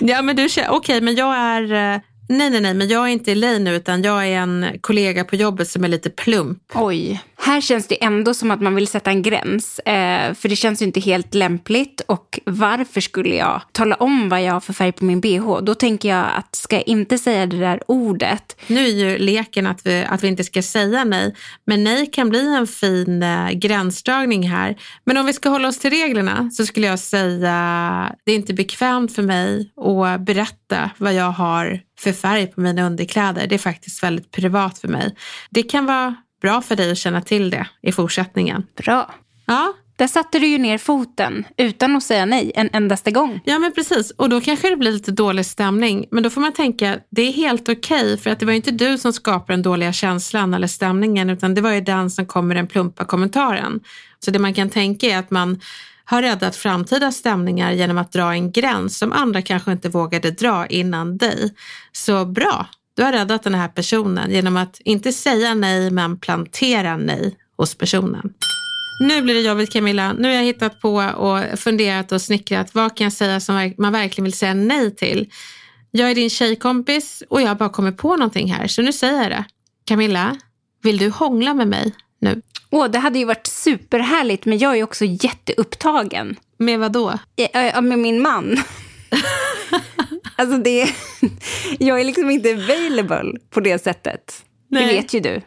Ja, 0.00 0.22
men 0.22 0.36
du, 0.36 0.44
okej, 0.44 0.68
okay, 0.70 1.00
men 1.00 1.14
jag 1.14 1.36
är... 1.36 1.94
Eh, 1.94 2.00
Nej, 2.28 2.50
nej, 2.50 2.60
nej, 2.60 2.74
men 2.74 2.88
jag 2.88 3.08
är 3.08 3.12
inte 3.12 3.32
Elaine 3.32 3.64
nu 3.64 3.76
utan 3.76 4.02
jag 4.02 4.26
är 4.26 4.38
en 4.38 4.66
kollega 4.80 5.24
på 5.24 5.36
jobbet 5.36 5.68
som 5.68 5.84
är 5.84 5.88
lite 5.88 6.10
plump. 6.10 6.58
Oj, 6.74 7.22
här 7.44 7.60
känns 7.60 7.86
det 7.86 8.04
ändå 8.04 8.34
som 8.34 8.50
att 8.50 8.60
man 8.60 8.74
vill 8.74 8.86
sätta 8.86 9.10
en 9.10 9.22
gräns. 9.22 9.78
Eh, 9.78 10.34
för 10.34 10.48
det 10.48 10.56
känns 10.56 10.82
ju 10.82 10.86
inte 10.86 11.00
helt 11.00 11.34
lämpligt. 11.34 12.00
Och 12.06 12.40
varför 12.46 13.00
skulle 13.00 13.34
jag 13.34 13.62
tala 13.72 13.94
om 13.94 14.28
vad 14.28 14.42
jag 14.42 14.52
har 14.52 14.60
för 14.60 14.72
färg 14.72 14.92
på 14.92 15.04
min 15.04 15.20
bh? 15.20 15.60
Då 15.62 15.74
tänker 15.74 16.08
jag 16.08 16.26
att 16.36 16.54
ska 16.54 16.76
jag 16.76 16.88
inte 16.88 17.18
säga 17.18 17.46
det 17.46 17.58
där 17.58 17.80
ordet. 17.86 18.56
Nu 18.66 18.84
är 18.84 18.88
ju 18.88 19.18
leken 19.18 19.66
att 19.66 19.86
vi, 19.86 20.04
att 20.08 20.24
vi 20.24 20.28
inte 20.28 20.44
ska 20.44 20.62
säga 20.62 21.04
nej. 21.04 21.34
Men 21.66 21.84
nej 21.84 22.06
kan 22.06 22.28
bli 22.28 22.54
en 22.54 22.66
fin 22.66 23.22
eh, 23.22 23.50
gränsdragning 23.50 24.48
här. 24.48 24.76
Men 25.04 25.16
om 25.16 25.26
vi 25.26 25.32
ska 25.32 25.48
hålla 25.48 25.68
oss 25.68 25.78
till 25.78 25.90
reglerna 25.90 26.50
så 26.50 26.66
skulle 26.66 26.86
jag 26.86 26.98
säga 26.98 28.14
det 28.24 28.32
är 28.32 28.36
inte 28.36 28.54
bekvämt 28.54 29.14
för 29.14 29.22
mig 29.22 29.72
att 29.76 30.20
berätta 30.20 30.90
vad 30.98 31.14
jag 31.14 31.30
har 31.30 31.80
för 32.02 32.12
färg 32.12 32.46
på 32.46 32.60
mina 32.60 32.86
underkläder. 32.86 33.46
Det 33.46 33.54
är 33.54 33.58
faktiskt 33.58 34.02
väldigt 34.02 34.30
privat 34.30 34.78
för 34.78 34.88
mig. 34.88 35.16
Det 35.50 35.62
kan 35.62 35.86
vara 35.86 36.16
bra 36.42 36.62
för 36.62 36.76
dig 36.76 36.90
att 36.92 36.98
känna 36.98 37.20
till 37.22 37.50
det 37.50 37.66
i 37.82 37.92
fortsättningen. 37.92 38.66
Bra. 38.76 39.14
Ja, 39.46 39.72
Där 39.96 40.06
satte 40.06 40.38
du 40.38 40.46
ju 40.46 40.58
ner 40.58 40.78
foten 40.78 41.44
utan 41.56 41.96
att 41.96 42.02
säga 42.02 42.24
nej 42.26 42.52
en 42.54 42.68
endaste 42.72 43.10
gång. 43.10 43.40
Ja 43.44 43.58
men 43.58 43.72
precis 43.72 44.10
och 44.10 44.28
då 44.28 44.40
kanske 44.40 44.70
det 44.70 44.76
blir 44.76 44.92
lite 44.92 45.12
dålig 45.12 45.46
stämning. 45.46 46.06
Men 46.10 46.22
då 46.22 46.30
får 46.30 46.40
man 46.40 46.52
tänka 46.52 46.98
det 47.10 47.22
är 47.22 47.32
helt 47.32 47.68
okej 47.68 48.18
för 48.18 48.30
att 48.30 48.40
det 48.40 48.46
var 48.46 48.52
ju 48.52 48.56
inte 48.56 48.70
du 48.70 48.98
som 48.98 49.12
skapade 49.12 49.52
den 49.52 49.62
dåliga 49.62 49.92
känslan 49.92 50.54
eller 50.54 50.66
stämningen 50.66 51.30
utan 51.30 51.54
det 51.54 51.60
var 51.60 51.72
ju 51.72 51.80
den 51.80 52.10
som 52.10 52.26
kom 52.26 52.48
med 52.48 52.56
den 52.56 52.66
plumpa 52.66 53.04
kommentaren. 53.04 53.80
Så 54.24 54.30
det 54.30 54.38
man 54.38 54.54
kan 54.54 54.70
tänka 54.70 55.06
är 55.06 55.18
att 55.18 55.30
man 55.30 55.60
har 56.04 56.22
räddat 56.22 56.56
framtida 56.56 57.12
stämningar 57.12 57.72
genom 57.72 57.98
att 57.98 58.12
dra 58.12 58.32
en 58.32 58.52
gräns 58.52 58.98
som 58.98 59.12
andra 59.12 59.42
kanske 59.42 59.72
inte 59.72 59.88
vågade 59.88 60.30
dra 60.30 60.66
innan 60.66 61.16
dig. 61.16 61.54
Så 61.92 62.24
bra, 62.24 62.66
du 62.96 63.02
har 63.02 63.12
räddat 63.12 63.42
den 63.42 63.54
här 63.54 63.68
personen 63.68 64.30
genom 64.30 64.56
att 64.56 64.80
inte 64.80 65.12
säga 65.12 65.54
nej 65.54 65.90
men 65.90 66.18
plantera 66.18 66.96
nej 66.96 67.36
hos 67.56 67.74
personen. 67.74 68.32
Nu 69.00 69.22
blir 69.22 69.34
det 69.34 69.40
jobbigt 69.40 69.72
Camilla. 69.72 70.12
Nu 70.12 70.28
har 70.28 70.34
jag 70.34 70.44
hittat 70.44 70.80
på 70.80 70.94
och 70.96 71.58
funderat 71.58 72.12
och 72.12 72.22
snickrat. 72.22 72.74
Vad 72.74 72.96
kan 72.96 73.04
jag 73.04 73.12
säga 73.12 73.40
som 73.40 73.74
man 73.78 73.92
verkligen 73.92 74.24
vill 74.24 74.32
säga 74.32 74.54
nej 74.54 74.96
till? 74.96 75.30
Jag 75.90 76.10
är 76.10 76.14
din 76.14 76.30
tjejkompis 76.30 77.22
och 77.28 77.42
jag 77.42 77.48
har 77.48 77.54
bara 77.54 77.68
kommit 77.68 77.96
på 77.96 78.16
någonting 78.16 78.52
här, 78.52 78.66
så 78.66 78.82
nu 78.82 78.92
säger 78.92 79.22
jag 79.22 79.30
det. 79.30 79.44
Camilla, 79.84 80.36
vill 80.82 80.98
du 80.98 81.10
hångla 81.10 81.54
med 81.54 81.68
mig 81.68 81.92
nu? 82.20 82.42
Åh, 82.72 82.90
det 82.90 82.98
hade 82.98 83.18
ju 83.18 83.24
varit 83.24 83.46
superhärligt, 83.46 84.46
men 84.46 84.58
jag 84.58 84.78
är 84.78 84.82
också 84.82 85.04
jätteupptagen. 85.04 86.36
Med 86.58 86.78
vad 86.78 86.92
då? 86.92 87.18
Ja, 87.52 87.80
med 87.80 87.98
min 87.98 88.22
man. 88.22 88.56
alltså 90.36 90.58
det, 90.58 90.88
jag 91.78 92.00
är 92.00 92.04
liksom 92.04 92.30
inte 92.30 92.50
available 92.50 93.32
på 93.50 93.60
det 93.60 93.82
sättet. 93.82 94.44
Nej. 94.70 94.86
Det 94.86 94.92
vet 94.92 95.14
ju 95.14 95.20
du. 95.20 95.40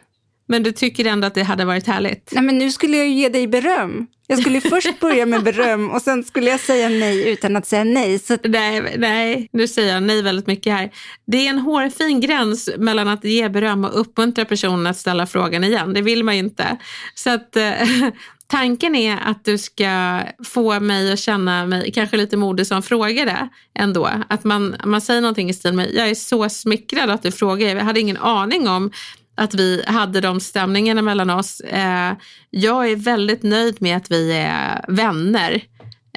Men 0.48 0.62
du 0.62 0.72
tycker 0.72 1.04
ändå 1.04 1.26
att 1.26 1.34
det 1.34 1.42
hade 1.42 1.64
varit 1.64 1.86
härligt? 1.86 2.30
Nej, 2.32 2.44
men 2.44 2.58
nu 2.58 2.72
skulle 2.72 2.96
jag 2.96 3.06
ju 3.06 3.12
ge 3.12 3.28
dig 3.28 3.46
beröm. 3.46 4.06
Jag 4.26 4.38
skulle 4.38 4.60
först 4.70 5.00
börja 5.00 5.26
med 5.26 5.42
beröm 5.42 5.90
och 5.90 6.02
sen 6.02 6.24
skulle 6.24 6.50
jag 6.50 6.60
säga 6.60 6.88
nej 6.88 7.28
utan 7.32 7.56
att 7.56 7.66
säga 7.66 7.84
nej. 7.84 8.18
Så... 8.18 8.36
Nej, 8.44 8.94
nej, 8.98 9.48
nu 9.52 9.68
säger 9.68 9.94
jag 9.94 10.02
nej 10.02 10.22
väldigt 10.22 10.46
mycket 10.46 10.72
här. 10.72 10.90
Det 11.26 11.46
är 11.46 11.50
en 11.50 11.58
hårfin 11.58 12.20
gräns 12.20 12.70
mellan 12.78 13.08
att 13.08 13.24
ge 13.24 13.48
beröm 13.48 13.84
och 13.84 14.00
uppmuntra 14.00 14.44
personen 14.44 14.86
att 14.86 14.96
ställa 14.96 15.26
frågan 15.26 15.64
igen. 15.64 15.94
Det 15.94 16.02
vill 16.02 16.24
man 16.24 16.34
ju 16.34 16.40
inte. 16.40 16.76
Så 17.14 17.30
att 17.30 17.56
eh, 17.56 17.72
tanken 18.46 18.94
är 18.94 19.18
att 19.24 19.44
du 19.44 19.58
ska 19.58 20.20
få 20.44 20.80
mig 20.80 21.12
att 21.12 21.18
känna 21.18 21.66
mig 21.66 21.92
kanske 21.92 22.16
lite 22.16 22.36
modig 22.36 22.66
som 22.66 22.82
frågade 22.82 23.48
ändå. 23.78 24.10
Att 24.28 24.44
man, 24.44 24.76
man 24.84 25.00
säger 25.00 25.20
någonting 25.20 25.50
i 25.50 25.54
stil 25.54 25.72
med 25.72 25.94
jag 25.94 26.10
är 26.10 26.14
så 26.14 26.48
smickrad 26.48 27.10
att 27.10 27.22
du 27.22 27.32
frågar. 27.32 27.68
Jag 27.68 27.84
hade 27.84 28.00
ingen 28.00 28.16
aning 28.16 28.68
om 28.68 28.90
att 29.36 29.54
vi 29.54 29.82
hade 29.86 30.20
de 30.20 30.40
stämningarna 30.40 31.02
mellan 31.02 31.30
oss. 31.30 31.60
Eh, 31.60 32.12
jag 32.50 32.90
är 32.90 32.96
väldigt 32.96 33.42
nöjd 33.42 33.82
med 33.82 33.96
att 33.96 34.10
vi 34.10 34.32
är 34.32 34.84
vänner 34.88 35.62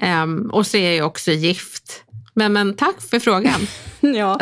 eh, 0.01 0.25
och 0.51 0.67
så 0.67 0.77
är 0.77 0.91
jag 0.97 1.07
också 1.07 1.31
gift. 1.31 2.03
Men, 2.33 2.53
men 2.53 2.73
tack 2.75 3.01
för 3.09 3.19
frågan. 3.19 3.59
Ja, 4.01 4.39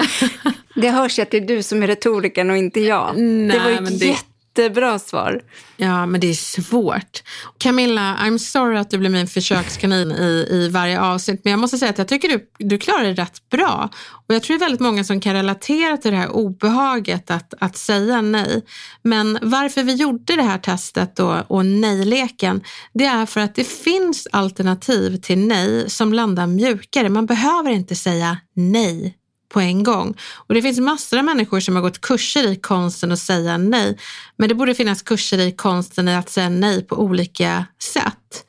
det 0.76 0.90
hörs 0.90 1.20
ju 1.20 1.24
att 1.24 1.32
det 1.32 1.38
är 1.38 1.48
du 1.48 1.64
som 1.64 1.84
är 1.84 1.88
retorikern 1.88 2.50
och 2.50 2.58
inte 2.58 2.80
jag. 2.80 3.18
Nej, 3.18 3.58
det 3.58 3.64
var 3.64 3.70
ju 3.70 3.76
men 3.82 3.94
ett 3.94 4.00
det- 4.00 4.18
jättebra 4.58 5.00
svar. 5.00 5.42
Ja, 5.78 6.06
men 6.06 6.22
det 6.22 6.30
är 6.30 6.34
svårt. 6.34 7.24
Camilla, 7.58 8.18
I'm 8.22 8.38
sorry 8.38 8.78
att 8.78 8.90
du 8.90 8.98
blir 8.98 9.10
min 9.10 9.28
försökskanin 9.28 10.12
i, 10.12 10.48
i 10.52 10.70
varje 10.70 11.02
avsnitt, 11.02 11.42
men 11.44 11.52
jag 11.52 11.60
måste 11.60 11.78
säga 11.78 11.90
att 11.90 11.98
jag 11.98 12.08
tycker 12.08 12.30
du, 12.30 12.50
du 12.58 12.78
klarar 12.78 13.04
det 13.04 13.14
rätt 13.14 13.50
bra. 13.50 13.90
Och 14.28 14.36
jag 14.36 14.44
tror 14.44 14.58
det 14.58 14.64
är 14.64 14.66
väldigt 14.66 14.82
många 14.82 15.04
som 15.04 15.22
kan 15.22 15.34
relatera 15.34 15.98
till 15.98 16.12
det 16.12 16.18
här 16.18 16.30
obehaget 16.30 17.32
att, 17.32 17.54
att 17.60 17.78
säga 17.78 18.22
nej. 18.22 18.66
Men 19.02 19.40
varför 19.42 19.84
vi 19.84 19.94
gjorde 19.94 20.36
det 20.36 20.44
här 20.44 20.58
testet 20.58 21.20
och, 21.20 21.52
och 21.52 21.66
nej-leken, 21.66 22.62
det 22.94 23.06
är 23.06 23.26
för 23.26 23.42
att 23.42 23.56
det 23.56 23.68
finns 23.68 24.28
alternativ 24.32 25.18
till 25.18 25.40
nej 25.40 25.90
som 25.90 26.14
landar 26.14 26.48
mjukare. 26.48 27.10
Man 27.10 27.26
behöver 27.26 27.72
inte 27.72 27.96
säga 27.96 28.38
nej 28.54 29.18
på 29.50 29.60
en 29.60 29.84
gång. 29.84 30.18
Och 30.34 30.54
det 30.54 30.62
finns 30.62 30.80
massor 30.80 31.18
av 31.18 31.25
människor 31.25 31.60
som 31.60 31.75
har 31.75 31.82
gått 31.82 32.01
kurser 32.01 32.51
i 32.51 32.56
konsten 32.56 33.12
att 33.12 33.20
säga 33.20 33.58
nej. 33.58 33.98
Men 34.38 34.50
det 34.50 34.56
borde 34.56 34.75
finnas 34.75 35.01
kurser 35.01 35.38
i 35.39 35.51
konsten 35.51 36.08
i 36.08 36.16
att 36.16 36.30
säga 36.30 36.50
nej 36.50 36.84
på 36.84 36.96
olika 36.96 37.66
sätt. 37.80 38.46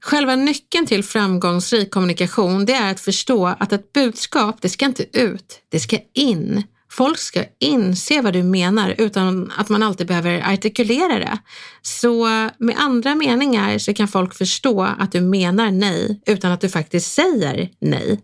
Själva 0.00 0.36
nyckeln 0.36 0.86
till 0.86 1.04
framgångsrik 1.04 1.90
kommunikation 1.90 2.64
det 2.64 2.72
är 2.72 2.90
att 2.90 3.00
förstå 3.00 3.46
att 3.46 3.72
ett 3.72 3.92
budskap, 3.92 4.56
det 4.60 4.68
ska 4.68 4.84
inte 4.84 5.18
ut, 5.18 5.60
det 5.68 5.80
ska 5.80 5.98
in. 6.14 6.62
Folk 6.90 7.18
ska 7.18 7.44
inse 7.58 8.20
vad 8.20 8.32
du 8.32 8.42
menar 8.42 8.94
utan 8.98 9.52
att 9.56 9.68
man 9.68 9.82
alltid 9.82 10.06
behöver 10.06 10.52
artikulera 10.52 11.18
det. 11.18 11.38
Så 11.82 12.24
med 12.58 12.74
andra 12.78 13.14
meningar 13.14 13.78
så 13.78 13.94
kan 13.94 14.08
folk 14.08 14.34
förstå 14.34 14.82
att 14.82 15.12
du 15.12 15.20
menar 15.20 15.70
nej 15.70 16.22
utan 16.26 16.52
att 16.52 16.60
du 16.60 16.68
faktiskt 16.68 17.12
säger 17.12 17.70
nej. 17.80 18.20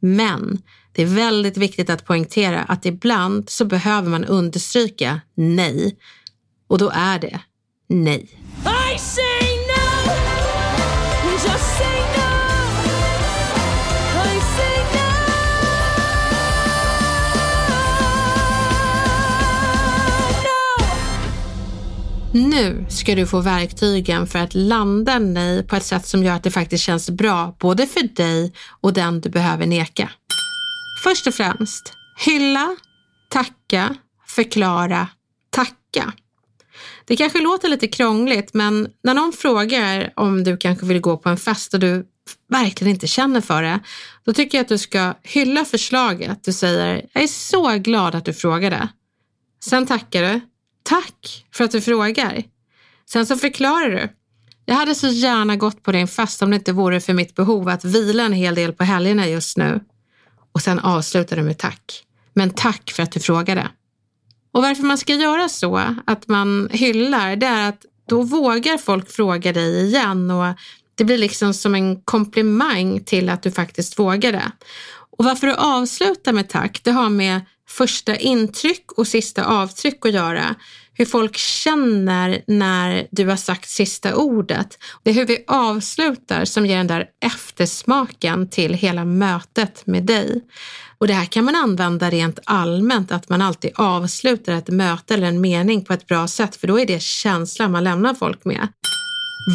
Men 0.00 0.62
det 0.96 1.02
är 1.02 1.06
väldigt 1.06 1.56
viktigt 1.56 1.90
att 1.90 2.04
poängtera 2.04 2.62
att 2.62 2.86
ibland 2.86 3.50
så 3.50 3.64
behöver 3.64 4.10
man 4.10 4.24
understryka 4.24 5.20
nej. 5.34 5.96
Och 6.68 6.78
då 6.78 6.90
är 6.94 7.18
det 7.18 7.40
nej. 7.88 8.28
I 8.94 8.98
say 8.98 9.24
no. 9.68 10.12
Just 11.32 11.76
say 11.78 12.00
no. 12.16 12.30
I 14.24 14.40
say 14.56 14.78
no. 14.94 15.08
No. 22.32 22.48
Nu 22.50 22.86
ska 22.88 23.14
du 23.14 23.26
få 23.26 23.40
verktygen 23.40 24.26
för 24.26 24.38
att 24.38 24.54
landa 24.54 25.18
nej 25.18 25.62
på 25.66 25.76
ett 25.76 25.84
sätt 25.84 26.06
som 26.06 26.24
gör 26.24 26.34
att 26.34 26.42
det 26.42 26.50
faktiskt 26.50 26.84
känns 26.84 27.10
bra 27.10 27.56
både 27.60 27.86
för 27.86 28.16
dig 28.16 28.52
och 28.80 28.92
den 28.92 29.20
du 29.20 29.30
behöver 29.30 29.66
neka. 29.66 30.10
Först 31.04 31.26
och 31.26 31.34
främst, 31.34 31.92
hylla, 32.16 32.76
tacka, 33.30 33.96
förklara, 34.26 35.08
tacka. 35.50 36.12
Det 37.04 37.16
kanske 37.16 37.40
låter 37.40 37.68
lite 37.68 37.88
krångligt, 37.88 38.54
men 38.54 38.88
när 39.02 39.14
någon 39.14 39.32
frågar 39.32 40.12
om 40.16 40.44
du 40.44 40.56
kanske 40.56 40.86
vill 40.86 41.00
gå 41.00 41.16
på 41.16 41.28
en 41.28 41.36
fest 41.36 41.74
och 41.74 41.80
du 41.80 42.06
verkligen 42.48 42.94
inte 42.94 43.06
känner 43.06 43.40
för 43.40 43.62
det, 43.62 43.80
då 44.24 44.32
tycker 44.32 44.58
jag 44.58 44.62
att 44.62 44.68
du 44.68 44.78
ska 44.78 45.14
hylla 45.22 45.64
förslaget. 45.64 46.44
Du 46.44 46.52
säger, 46.52 47.06
jag 47.12 47.22
är 47.22 47.28
så 47.28 47.78
glad 47.78 48.14
att 48.14 48.24
du 48.24 48.32
frågade. 48.32 48.88
Sen 49.64 49.86
tackar 49.86 50.22
du. 50.22 50.40
Tack 50.82 51.46
för 51.54 51.64
att 51.64 51.70
du 51.70 51.80
frågar. 51.80 52.42
Sen 53.10 53.26
så 53.26 53.36
förklarar 53.36 53.90
du. 53.90 54.08
Jag 54.64 54.74
hade 54.74 54.94
så 54.94 55.08
gärna 55.08 55.56
gått 55.56 55.82
på 55.82 55.92
din 55.92 56.08
fest 56.08 56.42
om 56.42 56.50
det 56.50 56.56
inte 56.56 56.72
vore 56.72 57.00
för 57.00 57.12
mitt 57.12 57.34
behov 57.34 57.68
att 57.68 57.84
vila 57.84 58.22
en 58.22 58.32
hel 58.32 58.54
del 58.54 58.72
på 58.72 58.84
helgerna 58.84 59.28
just 59.28 59.56
nu. 59.56 59.80
Och 60.54 60.62
sen 60.62 60.78
avslutar 60.78 61.36
du 61.36 61.42
med 61.42 61.58
tack. 61.58 62.04
Men 62.34 62.50
tack 62.50 62.90
för 62.90 63.02
att 63.02 63.12
du 63.12 63.20
frågade. 63.20 63.68
Och 64.52 64.62
varför 64.62 64.82
man 64.82 64.98
ska 64.98 65.14
göra 65.14 65.48
så, 65.48 65.94
att 66.06 66.28
man 66.28 66.68
hyllar, 66.72 67.36
det 67.36 67.46
är 67.46 67.68
att 67.68 67.84
då 68.08 68.22
vågar 68.22 68.78
folk 68.78 69.10
fråga 69.10 69.52
dig 69.52 69.84
igen 69.84 70.30
och 70.30 70.54
det 70.94 71.04
blir 71.04 71.18
liksom 71.18 71.54
som 71.54 71.74
en 71.74 72.00
komplimang 72.00 73.04
till 73.04 73.28
att 73.28 73.42
du 73.42 73.50
faktiskt 73.50 73.98
vågade. 73.98 74.52
Och 75.18 75.24
varför 75.24 75.46
du 75.46 75.54
avslutar 75.54 76.32
med 76.32 76.48
tack, 76.48 76.80
det 76.84 76.90
har 76.90 77.08
med 77.08 77.40
första 77.68 78.16
intryck 78.16 78.92
och 78.92 79.06
sista 79.06 79.44
avtryck 79.44 80.06
att 80.06 80.12
göra. 80.12 80.54
Hur 80.94 81.04
folk 81.04 81.36
känner 81.36 82.42
när 82.46 83.06
du 83.10 83.28
har 83.28 83.36
sagt 83.36 83.68
sista 83.68 84.16
ordet. 84.16 84.78
Det 85.02 85.10
är 85.10 85.14
hur 85.14 85.26
vi 85.26 85.44
avslutar 85.46 86.44
som 86.44 86.66
ger 86.66 86.76
den 86.76 86.86
där 86.86 87.06
eftersmaken 87.24 88.48
till 88.48 88.74
hela 88.74 89.04
mötet 89.04 89.86
med 89.86 90.04
dig. 90.04 90.40
Och 90.98 91.06
det 91.06 91.14
här 91.14 91.26
kan 91.26 91.44
man 91.44 91.54
använda 91.54 92.10
rent 92.10 92.38
allmänt, 92.44 93.12
att 93.12 93.28
man 93.28 93.42
alltid 93.42 93.70
avslutar 93.74 94.52
ett 94.52 94.68
möte 94.68 95.14
eller 95.14 95.26
en 95.26 95.40
mening 95.40 95.84
på 95.84 95.92
ett 95.92 96.06
bra 96.06 96.28
sätt, 96.28 96.56
för 96.56 96.66
då 96.66 96.80
är 96.80 96.86
det 96.86 97.02
känslan 97.02 97.72
man 97.72 97.84
lämnar 97.84 98.14
folk 98.14 98.44
med. 98.44 98.68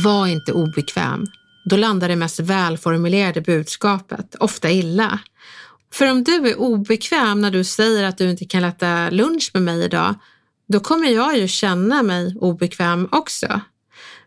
Var 0.04 0.28
inte 0.28 0.52
obekväm. 0.52 1.26
Då 1.66 1.78
landar 1.78 2.10
det 2.10 2.16
mest 2.16 2.40
välformulerade 2.40 3.42
budskapet, 3.42 4.36
ofta 4.40 4.72
illa. 4.72 5.20
För 5.94 6.12
om 6.12 6.24
du 6.24 6.50
är 6.50 6.60
obekväm 6.60 7.42
när 7.42 7.52
du 7.52 7.64
säger 7.64 8.04
att 8.04 8.18
du 8.18 8.30
inte 8.30 8.46
kan 8.46 8.64
äta 8.64 9.10
lunch 9.10 9.52
med 9.54 9.64
mig 9.64 9.84
idag, 9.84 10.16
då 10.70 10.80
kommer 10.80 11.10
jag 11.10 11.38
ju 11.38 11.48
känna 11.48 12.04
mig 12.04 12.36
obekväm 12.40 13.08
också. 13.12 13.62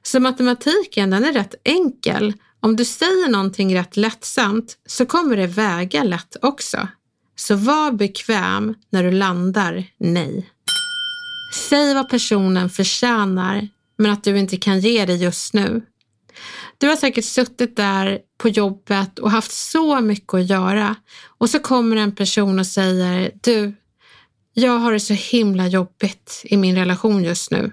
Så 0.02 0.20
matematiken 0.20 1.10
den 1.10 1.24
är 1.24 1.32
rätt 1.32 1.54
enkel. 1.64 2.32
Om 2.60 2.76
du 2.76 2.84
säger 2.84 3.28
någonting 3.28 3.76
rätt 3.76 3.96
lättsamt 3.96 4.76
så 4.86 5.06
kommer 5.06 5.36
det 5.36 5.46
väga 5.46 6.02
lätt 6.02 6.36
också. 6.42 6.88
Så 7.36 7.54
var 7.54 7.92
bekväm 7.92 8.74
när 8.90 9.04
du 9.04 9.10
landar 9.10 9.84
nej. 9.98 10.50
Säg 11.68 11.94
vad 11.94 12.08
personen 12.08 12.70
förtjänar 12.70 13.68
men 13.98 14.10
att 14.10 14.24
du 14.24 14.38
inte 14.38 14.56
kan 14.56 14.80
ge 14.80 15.06
det 15.06 15.14
just 15.14 15.54
nu. 15.54 15.82
Du 16.78 16.88
har 16.88 16.96
säkert 16.96 17.24
suttit 17.24 17.76
där 17.76 18.18
på 18.38 18.48
jobbet 18.48 19.18
och 19.18 19.30
haft 19.30 19.52
så 19.52 20.00
mycket 20.00 20.34
att 20.34 20.50
göra 20.50 20.96
och 21.38 21.50
så 21.50 21.58
kommer 21.58 21.96
en 21.96 22.14
person 22.14 22.58
och 22.58 22.66
säger 22.66 23.30
du, 23.42 23.74
jag 24.54 24.78
har 24.78 24.92
det 24.92 25.00
så 25.00 25.14
himla 25.14 25.66
jobbigt 25.66 26.42
i 26.44 26.56
min 26.56 26.76
relation 26.76 27.24
just 27.24 27.50
nu. 27.50 27.72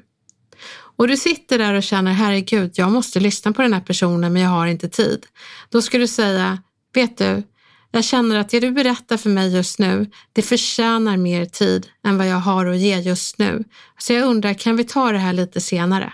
Och 1.00 1.08
du 1.08 1.18
sitter 1.18 1.58
där 1.58 1.74
och 1.74 1.84
känner 1.84 2.12
herregud, 2.12 2.72
jag 2.76 2.92
måste 2.92 3.20
lyssna 3.20 3.52
på 3.52 3.62
den 3.62 3.74
här 3.74 3.82
personen 3.82 4.34
men 4.34 4.42
jag 4.42 4.50
har 4.50 4.68
inte 4.68 4.90
tid. 4.90 5.26
Då 5.70 5.82
ska 5.82 5.98
du 5.98 6.08
säga, 6.08 6.62
vet 6.94 7.18
du, 7.18 7.44
jag 7.92 8.04
känner 8.04 8.40
att 8.40 8.50
det 8.50 8.60
du 8.60 8.72
berättar 8.72 9.18
för 9.18 9.30
mig 9.30 9.56
just 9.56 9.80
nu, 9.80 10.12
det 10.34 10.42
förtjänar 10.42 11.18
mer 11.18 11.46
tid 11.46 11.88
än 12.06 12.18
vad 12.18 12.28
jag 12.28 12.38
har 12.38 12.66
att 12.66 12.78
ge 12.78 13.00
just 13.00 13.38
nu. 13.38 13.64
Så 13.98 14.14
jag 14.14 14.28
undrar, 14.28 14.54
kan 14.54 14.76
vi 14.78 14.84
ta 14.84 15.12
det 15.12 15.18
här 15.18 15.34
lite 15.34 15.62
senare? 15.62 16.14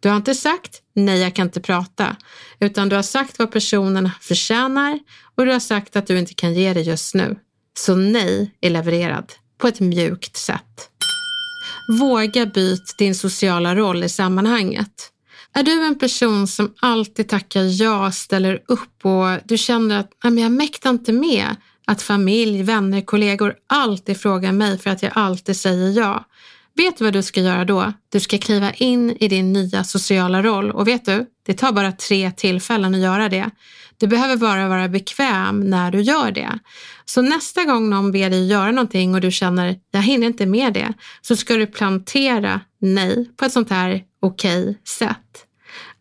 Du 0.00 0.08
har 0.08 0.16
inte 0.16 0.34
sagt 0.34 0.82
nej, 0.94 1.20
jag 1.20 1.34
kan 1.34 1.46
inte 1.46 1.60
prata, 1.60 2.16
utan 2.60 2.88
du 2.88 2.96
har 2.96 3.02
sagt 3.02 3.38
vad 3.38 3.52
personen 3.52 4.10
förtjänar 4.20 4.98
och 5.34 5.46
du 5.46 5.52
har 5.52 5.60
sagt 5.60 5.96
att 5.96 6.06
du 6.06 6.18
inte 6.18 6.34
kan 6.34 6.54
ge 6.54 6.72
det 6.72 6.80
just 6.80 7.14
nu. 7.14 7.38
Så 7.78 7.96
nej 7.96 8.54
är 8.60 8.70
levererad 8.70 9.32
på 9.58 9.68
ett 9.68 9.80
mjukt 9.80 10.36
sätt. 10.36 10.90
Våga 12.00 12.46
byt 12.46 12.98
din 12.98 13.14
sociala 13.14 13.74
roll 13.74 14.04
i 14.04 14.08
sammanhanget. 14.08 15.12
Är 15.54 15.62
du 15.62 15.86
en 15.86 15.98
person 15.98 16.46
som 16.46 16.74
alltid 16.80 17.28
tackar 17.28 17.82
ja, 17.82 18.12
ställer 18.12 18.62
upp 18.68 19.04
och 19.04 19.26
du 19.44 19.58
känner 19.58 20.00
att 20.00 20.10
Nej, 20.24 20.32
men 20.32 20.42
jag 20.42 20.52
mäktar 20.52 20.90
inte 20.90 21.12
med 21.12 21.56
att 21.86 22.02
familj, 22.02 22.62
vänner, 22.62 23.00
kollegor 23.00 23.54
alltid 23.66 24.20
frågar 24.20 24.52
mig 24.52 24.78
för 24.78 24.90
att 24.90 25.02
jag 25.02 25.12
alltid 25.14 25.56
säger 25.56 25.90
ja. 25.90 26.24
Vet 26.74 26.98
du 26.98 27.04
vad 27.04 27.12
du 27.12 27.22
ska 27.22 27.40
göra 27.40 27.64
då? 27.64 27.92
Du 28.12 28.20
ska 28.20 28.38
kliva 28.38 28.72
in 28.72 29.16
i 29.20 29.28
din 29.28 29.52
nya 29.52 29.84
sociala 29.84 30.42
roll 30.42 30.70
och 30.70 30.88
vet 30.88 31.04
du, 31.04 31.26
det 31.46 31.54
tar 31.54 31.72
bara 31.72 31.92
tre 31.92 32.32
tillfällen 32.36 32.94
att 32.94 33.00
göra 33.00 33.28
det. 33.28 33.50
Du 33.98 34.06
behöver 34.06 34.36
bara 34.36 34.68
vara 34.68 34.88
bekväm 34.88 35.60
när 35.60 35.90
du 35.90 36.00
gör 36.00 36.30
det. 36.30 36.58
Så 37.04 37.22
nästa 37.22 37.64
gång 37.64 37.90
någon 37.90 38.12
ber 38.12 38.30
dig 38.30 38.46
göra 38.46 38.70
någonting 38.70 39.14
och 39.14 39.20
du 39.20 39.30
känner 39.30 39.78
jag 39.90 40.02
hinner 40.02 40.26
inte 40.26 40.46
med 40.46 40.72
det 40.72 40.92
så 41.20 41.36
ska 41.36 41.56
du 41.56 41.66
plantera 41.66 42.60
nej 42.80 43.30
på 43.36 43.44
ett 43.44 43.52
sånt 43.52 43.70
här 43.70 44.02
okej 44.20 44.62
okay 44.62 44.74
sätt. 44.84 45.46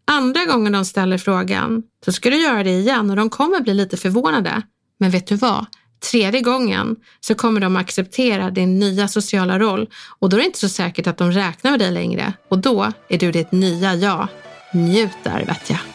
Andra 0.08 0.46
gången 0.46 0.74
de 0.74 0.86
ställer 0.86 1.18
frågan 1.18 1.84
så 2.06 2.12
ska 2.12 2.30
du 2.30 2.42
göra 2.42 2.64
det 2.64 2.70
igen 2.70 3.10
och 3.10 3.16
de 3.16 3.30
kommer 3.30 3.62
bli 3.62 3.74
lite 3.74 3.98
förvånade. 3.98 4.62
Men 5.00 5.12
vet 5.12 5.28
du 5.28 5.36
vad? 5.36 5.66
Tredje 6.12 6.42
gången 6.42 6.96
så 7.20 7.36
kommer 7.36 7.60
de 7.60 7.76
acceptera 7.76 8.52
din 8.52 8.80
nya 8.80 9.08
sociala 9.08 9.60
roll 9.60 9.90
och 10.20 10.30
då 10.30 10.38
är 10.38 10.40
det 10.42 10.46
inte 10.46 10.60
så 10.60 10.70
säkert 10.70 11.08
att 11.08 11.18
de 11.18 11.32
räknar 11.32 11.72
med 11.72 11.80
dig 11.80 11.92
längre 11.92 12.34
och 12.50 12.60
då 12.60 12.92
är 13.10 13.18
du 13.18 13.32
ditt 13.32 13.52
nya 13.52 13.96
jag. 13.96 14.28
Njut 14.74 15.18
där 15.24 15.46
vet 15.46 15.70
jag. 15.70 15.95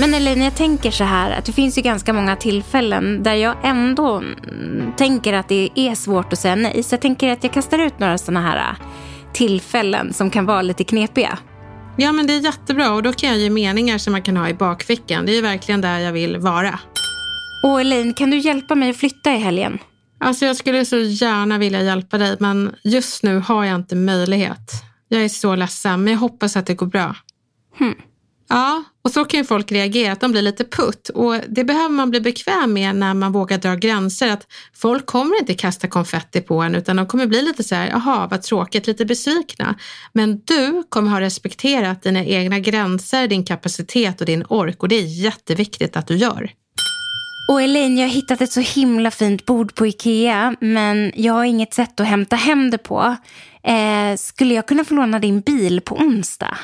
Men 0.00 0.14
Elaine, 0.14 0.42
jag 0.42 0.54
tänker 0.54 0.90
så 0.90 1.04
här 1.04 1.30
att 1.30 1.44
det 1.44 1.52
finns 1.52 1.78
ju 1.78 1.82
ganska 1.82 2.12
många 2.12 2.36
tillfällen 2.36 3.22
där 3.22 3.34
jag 3.34 3.56
ändå 3.64 4.22
tänker 4.96 5.32
att 5.32 5.48
det 5.48 5.70
är 5.74 5.94
svårt 5.94 6.32
att 6.32 6.38
säga 6.38 6.54
nej. 6.54 6.82
Så 6.82 6.92
jag 6.94 7.00
tänker 7.00 7.32
att 7.32 7.44
jag 7.44 7.52
kastar 7.52 7.78
ut 7.78 7.98
några 7.98 8.18
sådana 8.18 8.40
här 8.40 8.56
äh, 8.56 8.86
tillfällen 9.32 10.12
som 10.12 10.30
kan 10.30 10.46
vara 10.46 10.62
lite 10.62 10.84
knepiga. 10.84 11.38
Ja, 11.96 12.12
men 12.12 12.26
det 12.26 12.32
är 12.32 12.40
jättebra 12.40 12.92
och 12.92 13.02
då 13.02 13.12
kan 13.12 13.28
jag 13.28 13.38
ge 13.38 13.50
meningar 13.50 13.98
som 13.98 14.12
man 14.12 14.22
kan 14.22 14.36
ha 14.36 14.48
i 14.48 14.54
bakfickan. 14.54 15.26
Det 15.26 15.32
är 15.32 15.36
ju 15.36 15.42
verkligen 15.42 15.80
där 15.80 15.98
jag 15.98 16.12
vill 16.12 16.36
vara. 16.36 16.78
Och 17.64 17.80
Elaine, 17.80 18.14
kan 18.14 18.30
du 18.30 18.38
hjälpa 18.38 18.74
mig 18.74 18.90
att 18.90 18.96
flytta 18.96 19.32
i 19.32 19.38
helgen? 19.38 19.78
Alltså 20.20 20.44
jag 20.44 20.56
skulle 20.56 20.84
så 20.84 20.96
gärna 20.96 21.58
vilja 21.58 21.82
hjälpa 21.82 22.18
dig, 22.18 22.36
men 22.40 22.74
just 22.84 23.22
nu 23.22 23.38
har 23.38 23.64
jag 23.64 23.74
inte 23.74 23.96
möjlighet. 23.96 24.72
Jag 25.08 25.24
är 25.24 25.28
så 25.28 25.56
ledsen, 25.56 26.04
men 26.04 26.12
jag 26.12 26.20
hoppas 26.20 26.56
att 26.56 26.66
det 26.66 26.74
går 26.74 26.86
bra. 26.86 27.16
Hmm. 27.78 27.94
Ja, 28.48 28.84
och 29.04 29.10
så 29.10 29.24
kan 29.24 29.40
ju 29.40 29.44
folk 29.44 29.72
reagera, 29.72 30.12
att 30.12 30.20
de 30.20 30.32
blir 30.32 30.42
lite 30.42 30.64
putt. 30.64 31.08
Och 31.08 31.34
det 31.48 31.64
behöver 31.64 31.88
man 31.88 32.10
bli 32.10 32.20
bekväm 32.20 32.72
med 32.72 32.96
när 32.96 33.14
man 33.14 33.32
vågar 33.32 33.58
dra 33.58 33.74
gränser. 33.74 34.28
Att 34.28 34.46
folk 34.74 35.06
kommer 35.06 35.40
inte 35.40 35.54
kasta 35.54 35.88
konfetti 35.88 36.40
på 36.40 36.62
en, 36.62 36.74
utan 36.74 36.96
de 36.96 37.06
kommer 37.06 37.26
bli 37.26 37.42
lite 37.42 37.64
så 37.64 37.74
här, 37.74 37.88
jaha, 37.88 38.28
vad 38.30 38.42
tråkigt, 38.42 38.86
lite 38.86 39.04
besvikna. 39.04 39.74
Men 40.12 40.40
du 40.44 40.82
kommer 40.88 41.10
ha 41.10 41.20
respekterat 41.20 42.02
dina 42.02 42.24
egna 42.24 42.58
gränser, 42.58 43.28
din 43.28 43.44
kapacitet 43.44 44.20
och 44.20 44.26
din 44.26 44.44
ork. 44.48 44.82
Och 44.82 44.88
det 44.88 44.96
är 44.96 45.22
jätteviktigt 45.22 45.96
att 45.96 46.06
du 46.06 46.16
gör. 46.16 46.50
Och 47.50 47.62
Elaine, 47.62 47.98
jag 47.98 48.06
har 48.06 48.14
hittat 48.14 48.40
ett 48.40 48.52
så 48.52 48.60
himla 48.60 49.10
fint 49.10 49.46
bord 49.46 49.74
på 49.74 49.86
Ikea, 49.86 50.56
men 50.60 51.12
jag 51.16 51.32
har 51.32 51.44
inget 51.44 51.74
sätt 51.74 52.00
att 52.00 52.06
hämta 52.06 52.36
hem 52.36 52.70
det 52.70 52.78
på. 52.78 53.16
Eh, 53.62 54.16
skulle 54.16 54.54
jag 54.54 54.68
kunna 54.68 54.84
få 54.84 54.94
låna 54.94 55.18
din 55.18 55.40
bil 55.40 55.80
på 55.80 55.96
onsdag? 55.96 56.58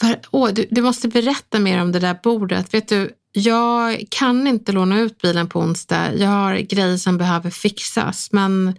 För, 0.00 0.20
åh, 0.30 0.48
du, 0.48 0.66
du 0.70 0.82
måste 0.82 1.08
berätta 1.08 1.58
mer 1.58 1.82
om 1.82 1.92
det 1.92 1.98
där 1.98 2.16
bordet. 2.22 2.74
Vet 2.74 2.88
du, 2.88 3.10
jag 3.32 4.04
kan 4.10 4.46
inte 4.46 4.72
låna 4.72 5.00
ut 5.00 5.22
bilen 5.22 5.48
på 5.48 5.60
onsdag. 5.60 6.14
Jag 6.14 6.28
har 6.28 6.56
grejer 6.56 6.96
som 6.96 7.18
behöver 7.18 7.50
fixas, 7.50 8.32
men 8.32 8.74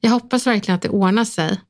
jag 0.00 0.10
hoppas 0.10 0.46
verkligen 0.46 0.76
att 0.76 0.82
det 0.82 0.88
ordnar 0.88 1.24
sig. 1.24 1.60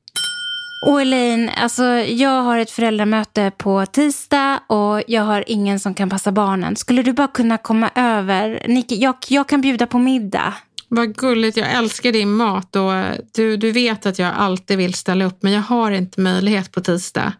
Och 0.86 1.00
Elaine, 1.00 1.50
alltså, 1.56 1.84
jag 1.94 2.42
har 2.42 2.58
ett 2.58 2.70
föräldramöte 2.70 3.52
på 3.58 3.86
tisdag 3.86 4.60
och 4.66 5.02
jag 5.06 5.22
har 5.22 5.44
ingen 5.46 5.80
som 5.80 5.94
kan 5.94 6.10
passa 6.10 6.32
barnen. 6.32 6.76
Skulle 6.76 7.02
du 7.02 7.12
bara 7.12 7.28
kunna 7.28 7.58
komma 7.58 7.90
över? 7.94 8.62
Niki, 8.68 8.96
jag, 8.96 9.16
jag 9.28 9.48
kan 9.48 9.60
bjuda 9.60 9.86
på 9.86 9.98
middag. 9.98 10.54
Vad 10.88 11.16
gulligt, 11.16 11.56
jag 11.56 11.72
älskar 11.72 12.12
din 12.12 12.32
mat 12.32 12.76
och 12.76 12.92
du, 13.34 13.56
du 13.56 13.72
vet 13.72 14.06
att 14.06 14.18
jag 14.18 14.34
alltid 14.36 14.78
vill 14.78 14.94
ställa 14.94 15.24
upp 15.24 15.42
men 15.42 15.52
jag 15.52 15.62
har 15.62 15.90
inte 15.90 16.20
möjlighet 16.20 16.72
på 16.72 16.80
tisdag. 16.80 17.32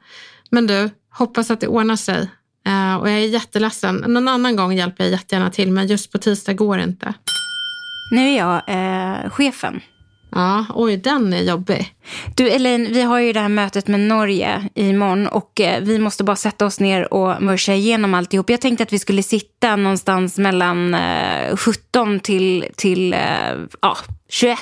Men 0.51 0.67
du, 0.67 0.91
hoppas 1.19 1.51
att 1.51 1.61
det 1.61 1.69
ordnar 1.69 1.97
sig. 1.97 2.31
Uh, 2.69 2.97
och 2.97 3.09
jag 3.09 3.15
är 3.15 3.27
jätteledsen. 3.27 3.97
Någon 3.97 4.29
annan 4.29 4.57
gång 4.57 4.73
hjälper 4.73 5.05
jag 5.05 5.11
jättegärna 5.11 5.51
till 5.51 5.73
men 5.73 5.87
just 5.87 6.13
på 6.13 6.19
tisdag 6.19 6.53
går 6.55 6.77
det 6.77 6.85
inte. 6.85 7.15
Nu 8.11 8.29
är 8.29 8.37
jag 8.37 8.63
eh, 8.67 9.31
chefen. 9.31 9.81
Ja, 10.35 10.67
oj, 10.75 10.97
den 10.97 11.33
är 11.33 11.43
jobbig. 11.43 11.95
Du 12.37 12.51
Elaine, 12.51 12.93
vi 12.93 13.03
har 13.03 13.19
ju 13.19 13.33
det 13.33 13.41
här 13.41 13.49
mötet 13.49 13.89
med 13.89 14.01
Norge 14.01 14.69
imorgon 14.75 15.27
och 15.27 15.61
eh, 15.61 15.83
vi 15.83 15.99
måste 15.99 16.25
bara 16.25 16.37
sätta 16.37 16.67
oss 16.67 16.81
ner 16.81 17.15
och 17.15 17.43
mörsa 17.43 17.75
igenom 17.75 18.15
alltihop. 18.15 18.51
Jag 18.51 18.61
tänkte 18.61 18.83
att 18.83 18.93
vi 18.93 18.99
skulle 18.99 19.23
sitta 19.23 19.77
någonstans 19.77 20.39
mellan 20.39 20.95
eh, 20.95 21.57
17 21.57 22.21
till, 22.21 22.67
till 22.77 23.13
eh, 23.13 23.19
ja, 23.81 23.97
21. 24.29 24.59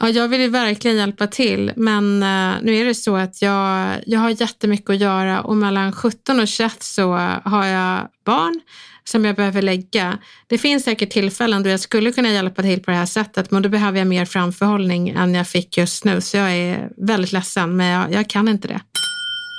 Ja, 0.00 0.08
jag 0.08 0.28
vill 0.28 0.40
ju 0.40 0.48
verkligen 0.48 0.96
hjälpa 0.96 1.26
till, 1.26 1.72
men 1.76 2.22
eh, 2.22 2.62
nu 2.62 2.76
är 2.76 2.84
det 2.84 2.94
så 2.94 3.16
att 3.16 3.42
jag, 3.42 3.96
jag 4.06 4.20
har 4.20 4.30
jättemycket 4.30 4.90
att 4.90 5.00
göra 5.00 5.40
och 5.40 5.56
mellan 5.56 5.92
17 5.92 6.40
och 6.40 6.48
21 6.48 6.82
så 6.82 7.12
har 7.44 7.66
jag 7.66 8.08
barn 8.24 8.60
som 9.04 9.24
jag 9.24 9.36
behöver 9.36 9.62
lägga. 9.62 10.18
Det 10.46 10.58
finns 10.58 10.84
säkert 10.84 11.10
tillfällen 11.10 11.62
då 11.62 11.70
jag 11.70 11.80
skulle 11.80 12.12
kunna 12.12 12.30
hjälpa 12.30 12.62
till 12.62 12.82
på 12.82 12.90
det 12.90 12.96
här 12.96 13.06
sättet, 13.06 13.50
men 13.50 13.62
då 13.62 13.68
behöver 13.68 13.98
jag 13.98 14.06
mer 14.06 14.24
framförhållning 14.24 15.08
än 15.08 15.34
jag 15.34 15.48
fick 15.48 15.78
just 15.78 16.04
nu. 16.04 16.20
Så 16.20 16.36
jag 16.36 16.50
är 16.50 16.88
väldigt 16.96 17.32
ledsen, 17.32 17.76
men 17.76 17.86
jag, 17.86 18.12
jag 18.12 18.28
kan 18.28 18.48
inte 18.48 18.68
det. 18.68 18.80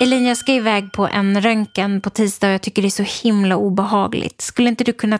Elin, 0.02 0.26
jag 0.26 0.36
ska 0.36 0.52
iväg 0.52 0.92
på 0.92 1.08
en 1.08 1.40
röntgen 1.40 2.00
på 2.00 2.10
tisdag 2.10 2.46
och 2.46 2.54
jag 2.54 2.62
tycker 2.62 2.82
det 2.82 2.88
är 2.88 3.04
så 3.04 3.28
himla 3.28 3.56
obehagligt. 3.56 4.40
Skulle 4.40 4.68
inte 4.68 4.84
du 4.84 4.92
kunna 4.92 5.18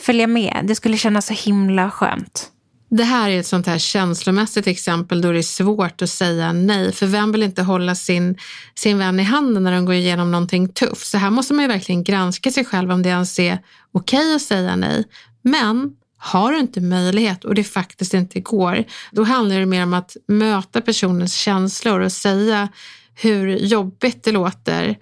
följa 0.00 0.26
med? 0.26 0.60
Det 0.64 0.74
skulle 0.74 0.96
kännas 0.96 1.26
så 1.26 1.34
himla 1.34 1.90
skönt. 1.90 2.50
Det 2.88 3.04
här 3.04 3.30
är 3.30 3.40
ett 3.40 3.46
sånt 3.46 3.66
här 3.66 3.78
känslomässigt 3.78 4.66
exempel 4.66 5.20
då 5.20 5.32
det 5.32 5.38
är 5.38 5.42
svårt 5.42 6.02
att 6.02 6.10
säga 6.10 6.52
nej. 6.52 6.92
För 6.92 7.06
vem 7.06 7.32
vill 7.32 7.42
inte 7.42 7.62
hålla 7.62 7.94
sin, 7.94 8.36
sin 8.74 8.98
vän 8.98 9.20
i 9.20 9.22
handen 9.22 9.62
när 9.62 9.72
de 9.72 9.84
går 9.84 9.94
igenom 9.94 10.30
någonting 10.30 10.68
tufft? 10.68 11.06
Så 11.06 11.18
här 11.18 11.30
måste 11.30 11.54
man 11.54 11.64
ju 11.64 11.68
verkligen 11.68 12.04
granska 12.04 12.50
sig 12.50 12.64
själv 12.64 12.90
om 12.90 13.02
det 13.02 13.08
ens 13.08 13.38
är 13.38 13.58
okej 13.92 14.18
okay 14.18 14.34
att 14.34 14.42
säga 14.42 14.76
nej. 14.76 15.04
Men 15.42 15.92
har 16.18 16.52
du 16.52 16.58
inte 16.58 16.80
möjlighet 16.80 17.44
och 17.44 17.54
det 17.54 17.64
faktiskt 17.64 18.14
inte 18.14 18.40
går, 18.40 18.84
då 19.12 19.24
handlar 19.24 19.60
det 19.60 19.66
mer 19.66 19.82
om 19.82 19.94
att 19.94 20.16
möta 20.28 20.80
personens 20.80 21.34
känslor 21.34 22.00
och 22.00 22.12
säga 22.12 22.68
hur 23.14 23.56
jobbigt 23.56 24.24
det 24.24 24.32
låter 24.32 24.96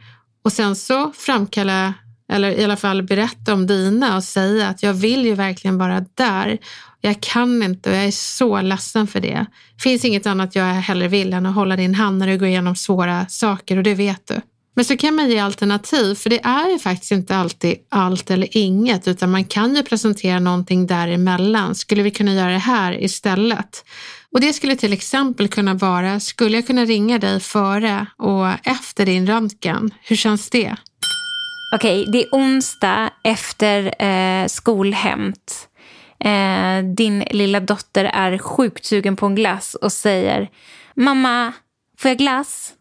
och 0.45 0.53
sen 0.53 0.77
så 0.77 1.13
framkalla 1.13 1.95
eller 2.33 2.51
i 2.51 2.65
alla 2.65 2.77
fall 2.77 3.03
berätta 3.03 3.53
om 3.53 3.67
dina 3.67 4.17
och 4.17 4.25
säga 4.25 4.69
att 4.69 4.83
jag 4.83 4.95
vill 4.95 5.25
ju 5.25 5.35
verkligen 5.35 5.79
vara 5.79 6.05
där. 6.15 6.59
Jag 7.01 7.21
kan 7.21 7.63
inte 7.63 7.91
och 7.91 7.97
jag 7.97 8.05
är 8.05 8.11
så 8.11 8.61
ledsen 8.61 9.07
för 9.07 9.21
det. 9.21 9.47
Det 9.77 9.83
finns 9.83 10.05
inget 10.05 10.27
annat 10.27 10.55
jag 10.55 10.65
hellre 10.65 11.09
vill 11.09 11.33
än 11.33 11.47
att 11.47 11.55
hålla 11.55 11.77
din 11.77 11.95
hand 11.95 12.19
när 12.19 12.27
du 12.27 12.39
går 12.39 12.49
igenom 12.49 12.77
svåra 12.77 13.27
saker 13.29 13.77
och 13.77 13.83
det 13.83 13.95
vet 13.95 14.27
du. 14.27 14.41
Men 14.77 14.85
så 14.85 14.97
kan 14.97 15.15
man 15.15 15.31
ge 15.31 15.39
alternativ, 15.39 16.15
för 16.15 16.31
det 16.31 16.45
är 16.45 16.71
ju 16.71 16.79
faktiskt 16.79 17.13
inte 17.13 17.37
alltid 17.37 17.77
allt 17.89 18.31
eller 18.31 18.57
inget, 18.57 19.09
utan 19.09 19.31
man 19.31 19.45
kan 19.45 19.77
ju 19.77 19.83
presentera 19.83 20.39
någonting 20.39 20.87
däremellan. 20.87 21.75
Skulle 21.75 22.03
vi 22.03 22.11
kunna 22.11 22.35
göra 22.35 22.53
det 22.53 22.59
här 22.59 23.03
istället? 23.03 23.85
Och 24.33 24.41
det 24.41 24.53
skulle 24.53 24.77
till 24.77 24.93
exempel 24.93 25.49
kunna 25.49 25.75
vara, 25.75 26.21
skulle 26.21 26.57
jag 26.57 26.67
kunna 26.67 26.85
ringa 26.85 27.19
dig 27.19 27.41
före 27.41 28.07
och 28.17 28.67
efter 28.67 29.07
din 29.07 29.27
röntgen? 29.27 29.91
Hur 30.03 30.17
känns 30.17 30.51
det? 30.51 30.77
Okej, 31.75 32.07
det 32.13 32.23
är 32.23 32.29
onsdag 32.33 33.11
efter 33.25 34.03
eh, 34.03 34.47
skolhämt. 34.47 35.69
Eh, 36.25 36.85
din 36.97 37.25
lilla 37.31 37.61
dotter 37.61 38.05
är 38.05 38.39
sjukt 38.39 38.85
sugen 38.85 39.17
på 39.17 39.27
en 39.27 39.35
glass 39.35 39.75
och 39.75 39.93
säger 39.93 40.51
Mamma, 40.97 41.53
får 41.99 42.09
jag 42.09 42.19
glass? 42.19 42.73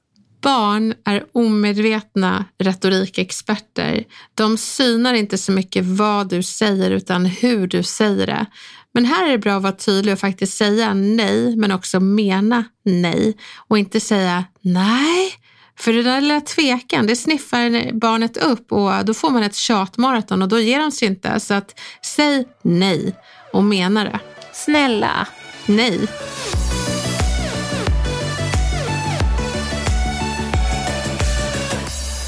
Barn 0.41 0.93
är 1.05 1.25
omedvetna 1.31 2.45
retorikexperter. 2.59 4.03
De 4.35 4.57
synar 4.57 5.13
inte 5.13 5.37
så 5.37 5.51
mycket 5.51 5.85
vad 5.85 6.29
du 6.29 6.43
säger 6.43 6.91
utan 6.91 7.25
hur 7.25 7.67
du 7.67 7.83
säger 7.83 8.27
det. 8.27 8.45
Men 8.93 9.05
här 9.05 9.27
är 9.27 9.31
det 9.31 9.37
bra 9.37 9.55
att 9.55 9.63
vara 9.63 9.73
tydlig 9.73 10.13
och 10.13 10.19
faktiskt 10.19 10.57
säga 10.57 10.93
nej, 10.93 11.55
men 11.55 11.71
också 11.71 11.99
mena 11.99 12.63
nej. 12.85 13.37
Och 13.67 13.77
inte 13.77 13.99
säga 13.99 14.45
nej. 14.61 15.33
För 15.79 15.93
det 15.93 16.03
där 16.03 16.21
lilla 16.21 16.41
tvekan, 16.41 17.07
det 17.07 17.15
sniffar 17.15 17.91
barnet 17.93 18.37
upp 18.37 18.71
och 18.71 19.05
då 19.05 19.13
får 19.13 19.29
man 19.29 19.43
ett 19.43 19.55
tjatmaraton 19.55 20.41
och 20.41 20.47
då 20.47 20.59
ger 20.59 20.79
de 20.79 20.91
sig 20.91 21.07
inte. 21.07 21.39
Så 21.39 21.53
att 21.53 21.79
säg 22.01 22.47
nej 22.61 23.15
och 23.53 23.63
mena 23.63 24.03
det. 24.03 24.19
Snälla. 24.53 25.27
Nej. 25.65 25.99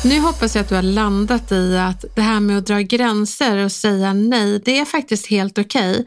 Nu 0.06 0.20
hoppas 0.20 0.56
jag 0.56 0.62
att 0.64 0.70
du 0.70 0.76
har 0.76 0.82
landat 0.82 1.52
i 1.52 1.78
att 1.78 2.06
det 2.16 2.22
här 2.22 2.40
med 2.40 2.58
att 2.58 2.66
dra 2.66 2.82
gränser 2.82 3.58
och 3.58 3.72
säga 3.72 4.14
nej, 4.14 4.62
det 4.66 4.80
är 4.80 4.86
faktiskt 4.86 5.28
helt 5.28 5.58
okej. 5.58 6.06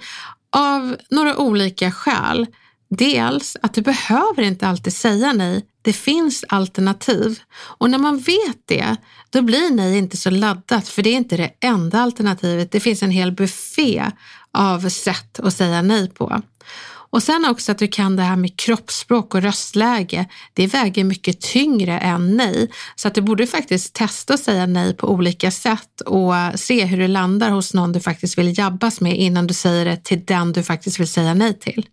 Av 0.57 0.97
några 1.11 1.37
olika 1.37 1.91
skäl. 1.91 2.47
Dels 2.91 3.57
att 3.63 3.75
du 3.75 3.83
behöver 3.83 4.43
inte 4.43 4.69
alltid 4.69 4.93
säga 4.93 5.33
nej. 5.33 5.65
Det 5.89 5.93
finns 5.93 6.45
alternativ. 6.49 7.41
Och 7.55 7.91
när 7.91 7.99
man 7.99 8.19
vet 8.19 8.59
det, 8.67 8.97
då 9.31 9.43
blir 9.43 9.71
nej 9.71 9.99
inte 9.99 10.17
så 10.17 10.31
laddat 10.31 10.89
för 10.89 11.03
det 11.03 11.11
är 11.11 11.17
inte 11.17 11.37
det 11.37 11.51
enda 11.61 12.01
alternativet. 12.01 12.73
Det 12.73 12.81
finns 12.81 13.03
en 13.03 13.11
hel 13.11 13.33
buffé 13.33 14.05
av 14.53 14.89
sätt 14.89 15.41
att 15.41 15.55
säga 15.55 15.83
nej 15.83 16.11
på. 16.11 16.43
Och 17.11 17.23
sen 17.23 17.45
också 17.45 17.73
att 17.73 17.79
du 17.79 17.89
kan 17.89 18.17
det 18.17 18.23
här 18.23 18.37
med 18.37 18.57
kroppsspråk 18.59 19.35
och 19.35 19.43
röstläge. 19.43 20.27
Det 20.53 20.67
väger 20.67 21.05
mycket 21.05 21.41
tyngre 21.41 21.99
än 21.99 22.37
nej. 22.37 22.71
Så 22.97 23.09
att 23.09 23.15
du 23.15 23.21
borde 23.21 23.47
faktiskt 23.47 23.95
testa 23.95 24.35
att 24.35 24.41
säga 24.41 24.67
nej 24.67 24.97
på 24.97 25.09
olika 25.11 25.51
sätt 25.51 26.01
och 26.01 26.35
se 26.55 26.85
hur 26.85 26.99
det 26.99 27.09
landar 27.09 27.51
hos 27.51 27.75
någon 27.75 27.93
du 27.93 28.01
faktiskt 28.01 28.39
vill 28.39 28.59
jabbas 28.59 29.01
med 29.01 29.17
innan 29.17 29.47
du 29.47 29.55
säger 29.55 29.85
det 29.85 30.05
till 30.05 30.25
den 30.25 30.53
du 30.53 30.63
faktiskt 30.63 31.01
vill 31.01 31.09
säga 31.09 31.35
nej 31.35 31.59
till. 31.59 31.87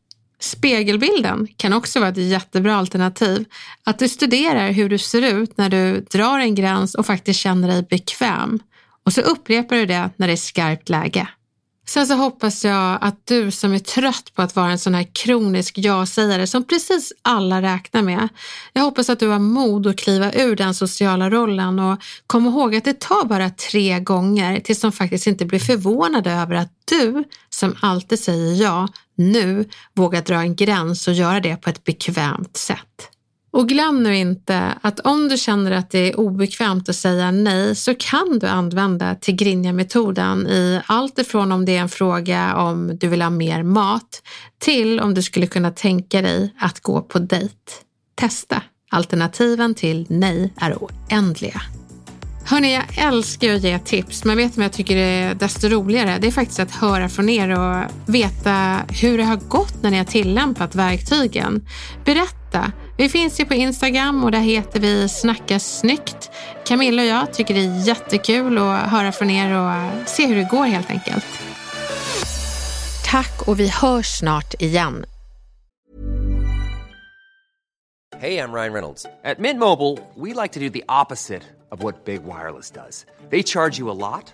Spegelbilden 0.45 1.47
kan 1.57 1.73
också 1.73 1.99
vara 1.99 2.09
ett 2.09 2.17
jättebra 2.17 2.75
alternativ. 2.75 3.45
Att 3.83 3.99
du 3.99 4.09
studerar 4.09 4.71
hur 4.71 4.89
du 4.89 4.97
ser 4.97 5.21
ut 5.21 5.57
när 5.57 5.69
du 5.69 5.99
drar 5.99 6.39
en 6.39 6.55
gräns 6.55 6.95
och 6.95 7.05
faktiskt 7.05 7.39
känner 7.39 7.67
dig 7.67 7.87
bekväm. 7.89 8.59
Och 9.05 9.13
så 9.13 9.21
upprepar 9.21 9.75
du 9.75 9.85
det 9.85 10.09
när 10.15 10.27
det 10.27 10.33
är 10.33 10.37
skarpt 10.37 10.89
läge. 10.89 11.27
Sen 11.87 12.07
så 12.07 12.13
hoppas 12.13 12.65
jag 12.65 12.97
att 13.01 13.27
du 13.27 13.51
som 13.51 13.73
är 13.73 13.79
trött 13.79 14.31
på 14.35 14.41
att 14.41 14.55
vara 14.55 14.71
en 14.71 14.79
sån 14.79 14.93
här 14.93 15.07
kronisk 15.13 15.77
ja-sägare 15.77 16.47
som 16.47 16.63
precis 16.67 17.13
alla 17.21 17.61
räknar 17.61 18.01
med. 18.01 18.29
Jag 18.73 18.81
hoppas 18.81 19.09
att 19.09 19.19
du 19.19 19.27
har 19.27 19.39
mod 19.39 19.87
att 19.87 19.97
kliva 19.97 20.33
ur 20.33 20.55
den 20.55 20.73
sociala 20.73 21.29
rollen 21.29 21.79
och 21.79 21.99
kom 22.27 22.45
ihåg 22.45 22.75
att 22.75 22.85
det 22.85 22.99
tar 22.99 23.25
bara 23.25 23.49
tre 23.49 23.99
gånger 23.99 24.59
tills 24.59 24.81
de 24.81 24.91
faktiskt 24.91 25.27
inte 25.27 25.45
blir 25.45 25.59
förvånade 25.59 26.31
över 26.31 26.55
att 26.55 26.71
du 26.85 27.23
som 27.49 27.75
alltid 27.81 28.19
säger 28.19 28.63
ja 28.63 28.87
nu 29.15 29.69
vågar 29.93 30.21
dra 30.21 30.35
en 30.35 30.55
gräns 30.55 31.07
och 31.07 31.13
göra 31.13 31.39
det 31.39 31.55
på 31.55 31.69
ett 31.69 31.83
bekvämt 31.83 32.57
sätt. 32.57 33.14
Och 33.55 33.69
glöm 33.69 34.03
nu 34.03 34.15
inte 34.15 34.77
att 34.81 34.99
om 34.99 35.29
du 35.29 35.37
känner 35.37 35.71
att 35.71 35.91
det 35.91 35.99
är 35.99 36.19
obekvämt 36.19 36.89
att 36.89 36.95
säga 36.95 37.31
nej 37.31 37.75
så 37.75 37.95
kan 37.95 38.39
du 38.39 38.47
använda 38.47 39.15
Tigrinja-metoden 39.15 40.47
i 40.47 40.81
allt 40.85 41.19
ifrån 41.19 41.51
om 41.51 41.65
det 41.65 41.77
är 41.77 41.81
en 41.81 41.89
fråga 41.89 42.55
om 42.55 42.97
du 42.97 43.07
vill 43.07 43.21
ha 43.21 43.29
mer 43.29 43.63
mat 43.63 44.21
till 44.59 44.99
om 44.99 45.13
du 45.13 45.21
skulle 45.21 45.47
kunna 45.47 45.71
tänka 45.71 46.21
dig 46.21 46.53
att 46.59 46.79
gå 46.79 47.01
på 47.01 47.19
dejt. 47.19 47.55
Testa! 48.15 48.61
Alternativen 48.91 49.73
till 49.73 50.05
nej 50.09 50.53
är 50.61 50.75
oändliga. 50.75 51.61
Hörni, 52.45 52.73
jag 52.73 52.83
älskar 52.97 53.53
att 53.53 53.63
ge 53.63 53.79
tips, 53.79 54.25
men 54.25 54.37
vet 54.37 54.51
ni 54.51 54.61
vad 54.61 54.65
jag 54.65 54.73
tycker 54.73 54.97
är 54.97 55.35
desto 55.35 55.67
roligare? 55.67 56.17
Det 56.21 56.27
är 56.27 56.31
faktiskt 56.31 56.59
att 56.59 56.71
höra 56.71 57.09
från 57.09 57.29
er 57.29 57.49
och 57.49 57.91
veta 58.05 58.79
hur 59.01 59.17
det 59.17 59.23
har 59.23 59.37
gått 59.37 59.83
när 59.83 59.91
ni 59.91 59.97
har 59.97 60.05
tillämpat 60.05 60.75
verktygen. 60.75 61.67
Berätta! 62.05 62.71
Vi 62.97 63.09
finns 63.09 63.39
ju 63.39 63.45
på 63.45 63.53
Instagram 63.53 64.23
och 64.23 64.31
där 64.31 64.39
heter 64.39 64.79
vi 64.79 65.09
Snacka 65.09 65.59
snyggt. 65.59 66.31
Camilla 66.65 67.01
och 67.01 67.07
jag 67.07 67.33
tycker 67.33 67.53
det 67.53 67.59
är 67.59 67.87
jättekul 67.87 68.57
att 68.57 68.89
höra 68.89 69.11
från 69.11 69.29
er 69.29 69.57
och 69.57 70.09
se 70.09 70.27
hur 70.27 70.35
det 70.35 70.47
går 70.51 70.65
helt 70.65 70.89
enkelt. 70.89 71.25
Tack 73.05 73.47
och 73.47 73.59
vi 73.59 73.67
hörs 73.67 74.19
snart 74.19 74.53
igen. 74.61 75.05
Hey, 78.19 78.37
I'm 78.37 78.53
Ryan 78.53 78.73
Reynolds. 78.73 79.05
At 79.23 79.39
Mint 79.39 79.59
Mobile, 79.59 79.99
we 80.15 80.33
like 80.33 80.53
to 80.53 80.59
do 80.59 80.69
the 80.69 80.83
opposite 80.87 81.43
of 81.71 81.83
what 81.83 82.05
Big 82.05 82.23
Wireless 82.23 82.71
does. 82.71 83.05
They 83.29 83.43
charge 83.43 83.77
you 83.77 83.91
a 83.91 83.93
lot, 83.93 84.33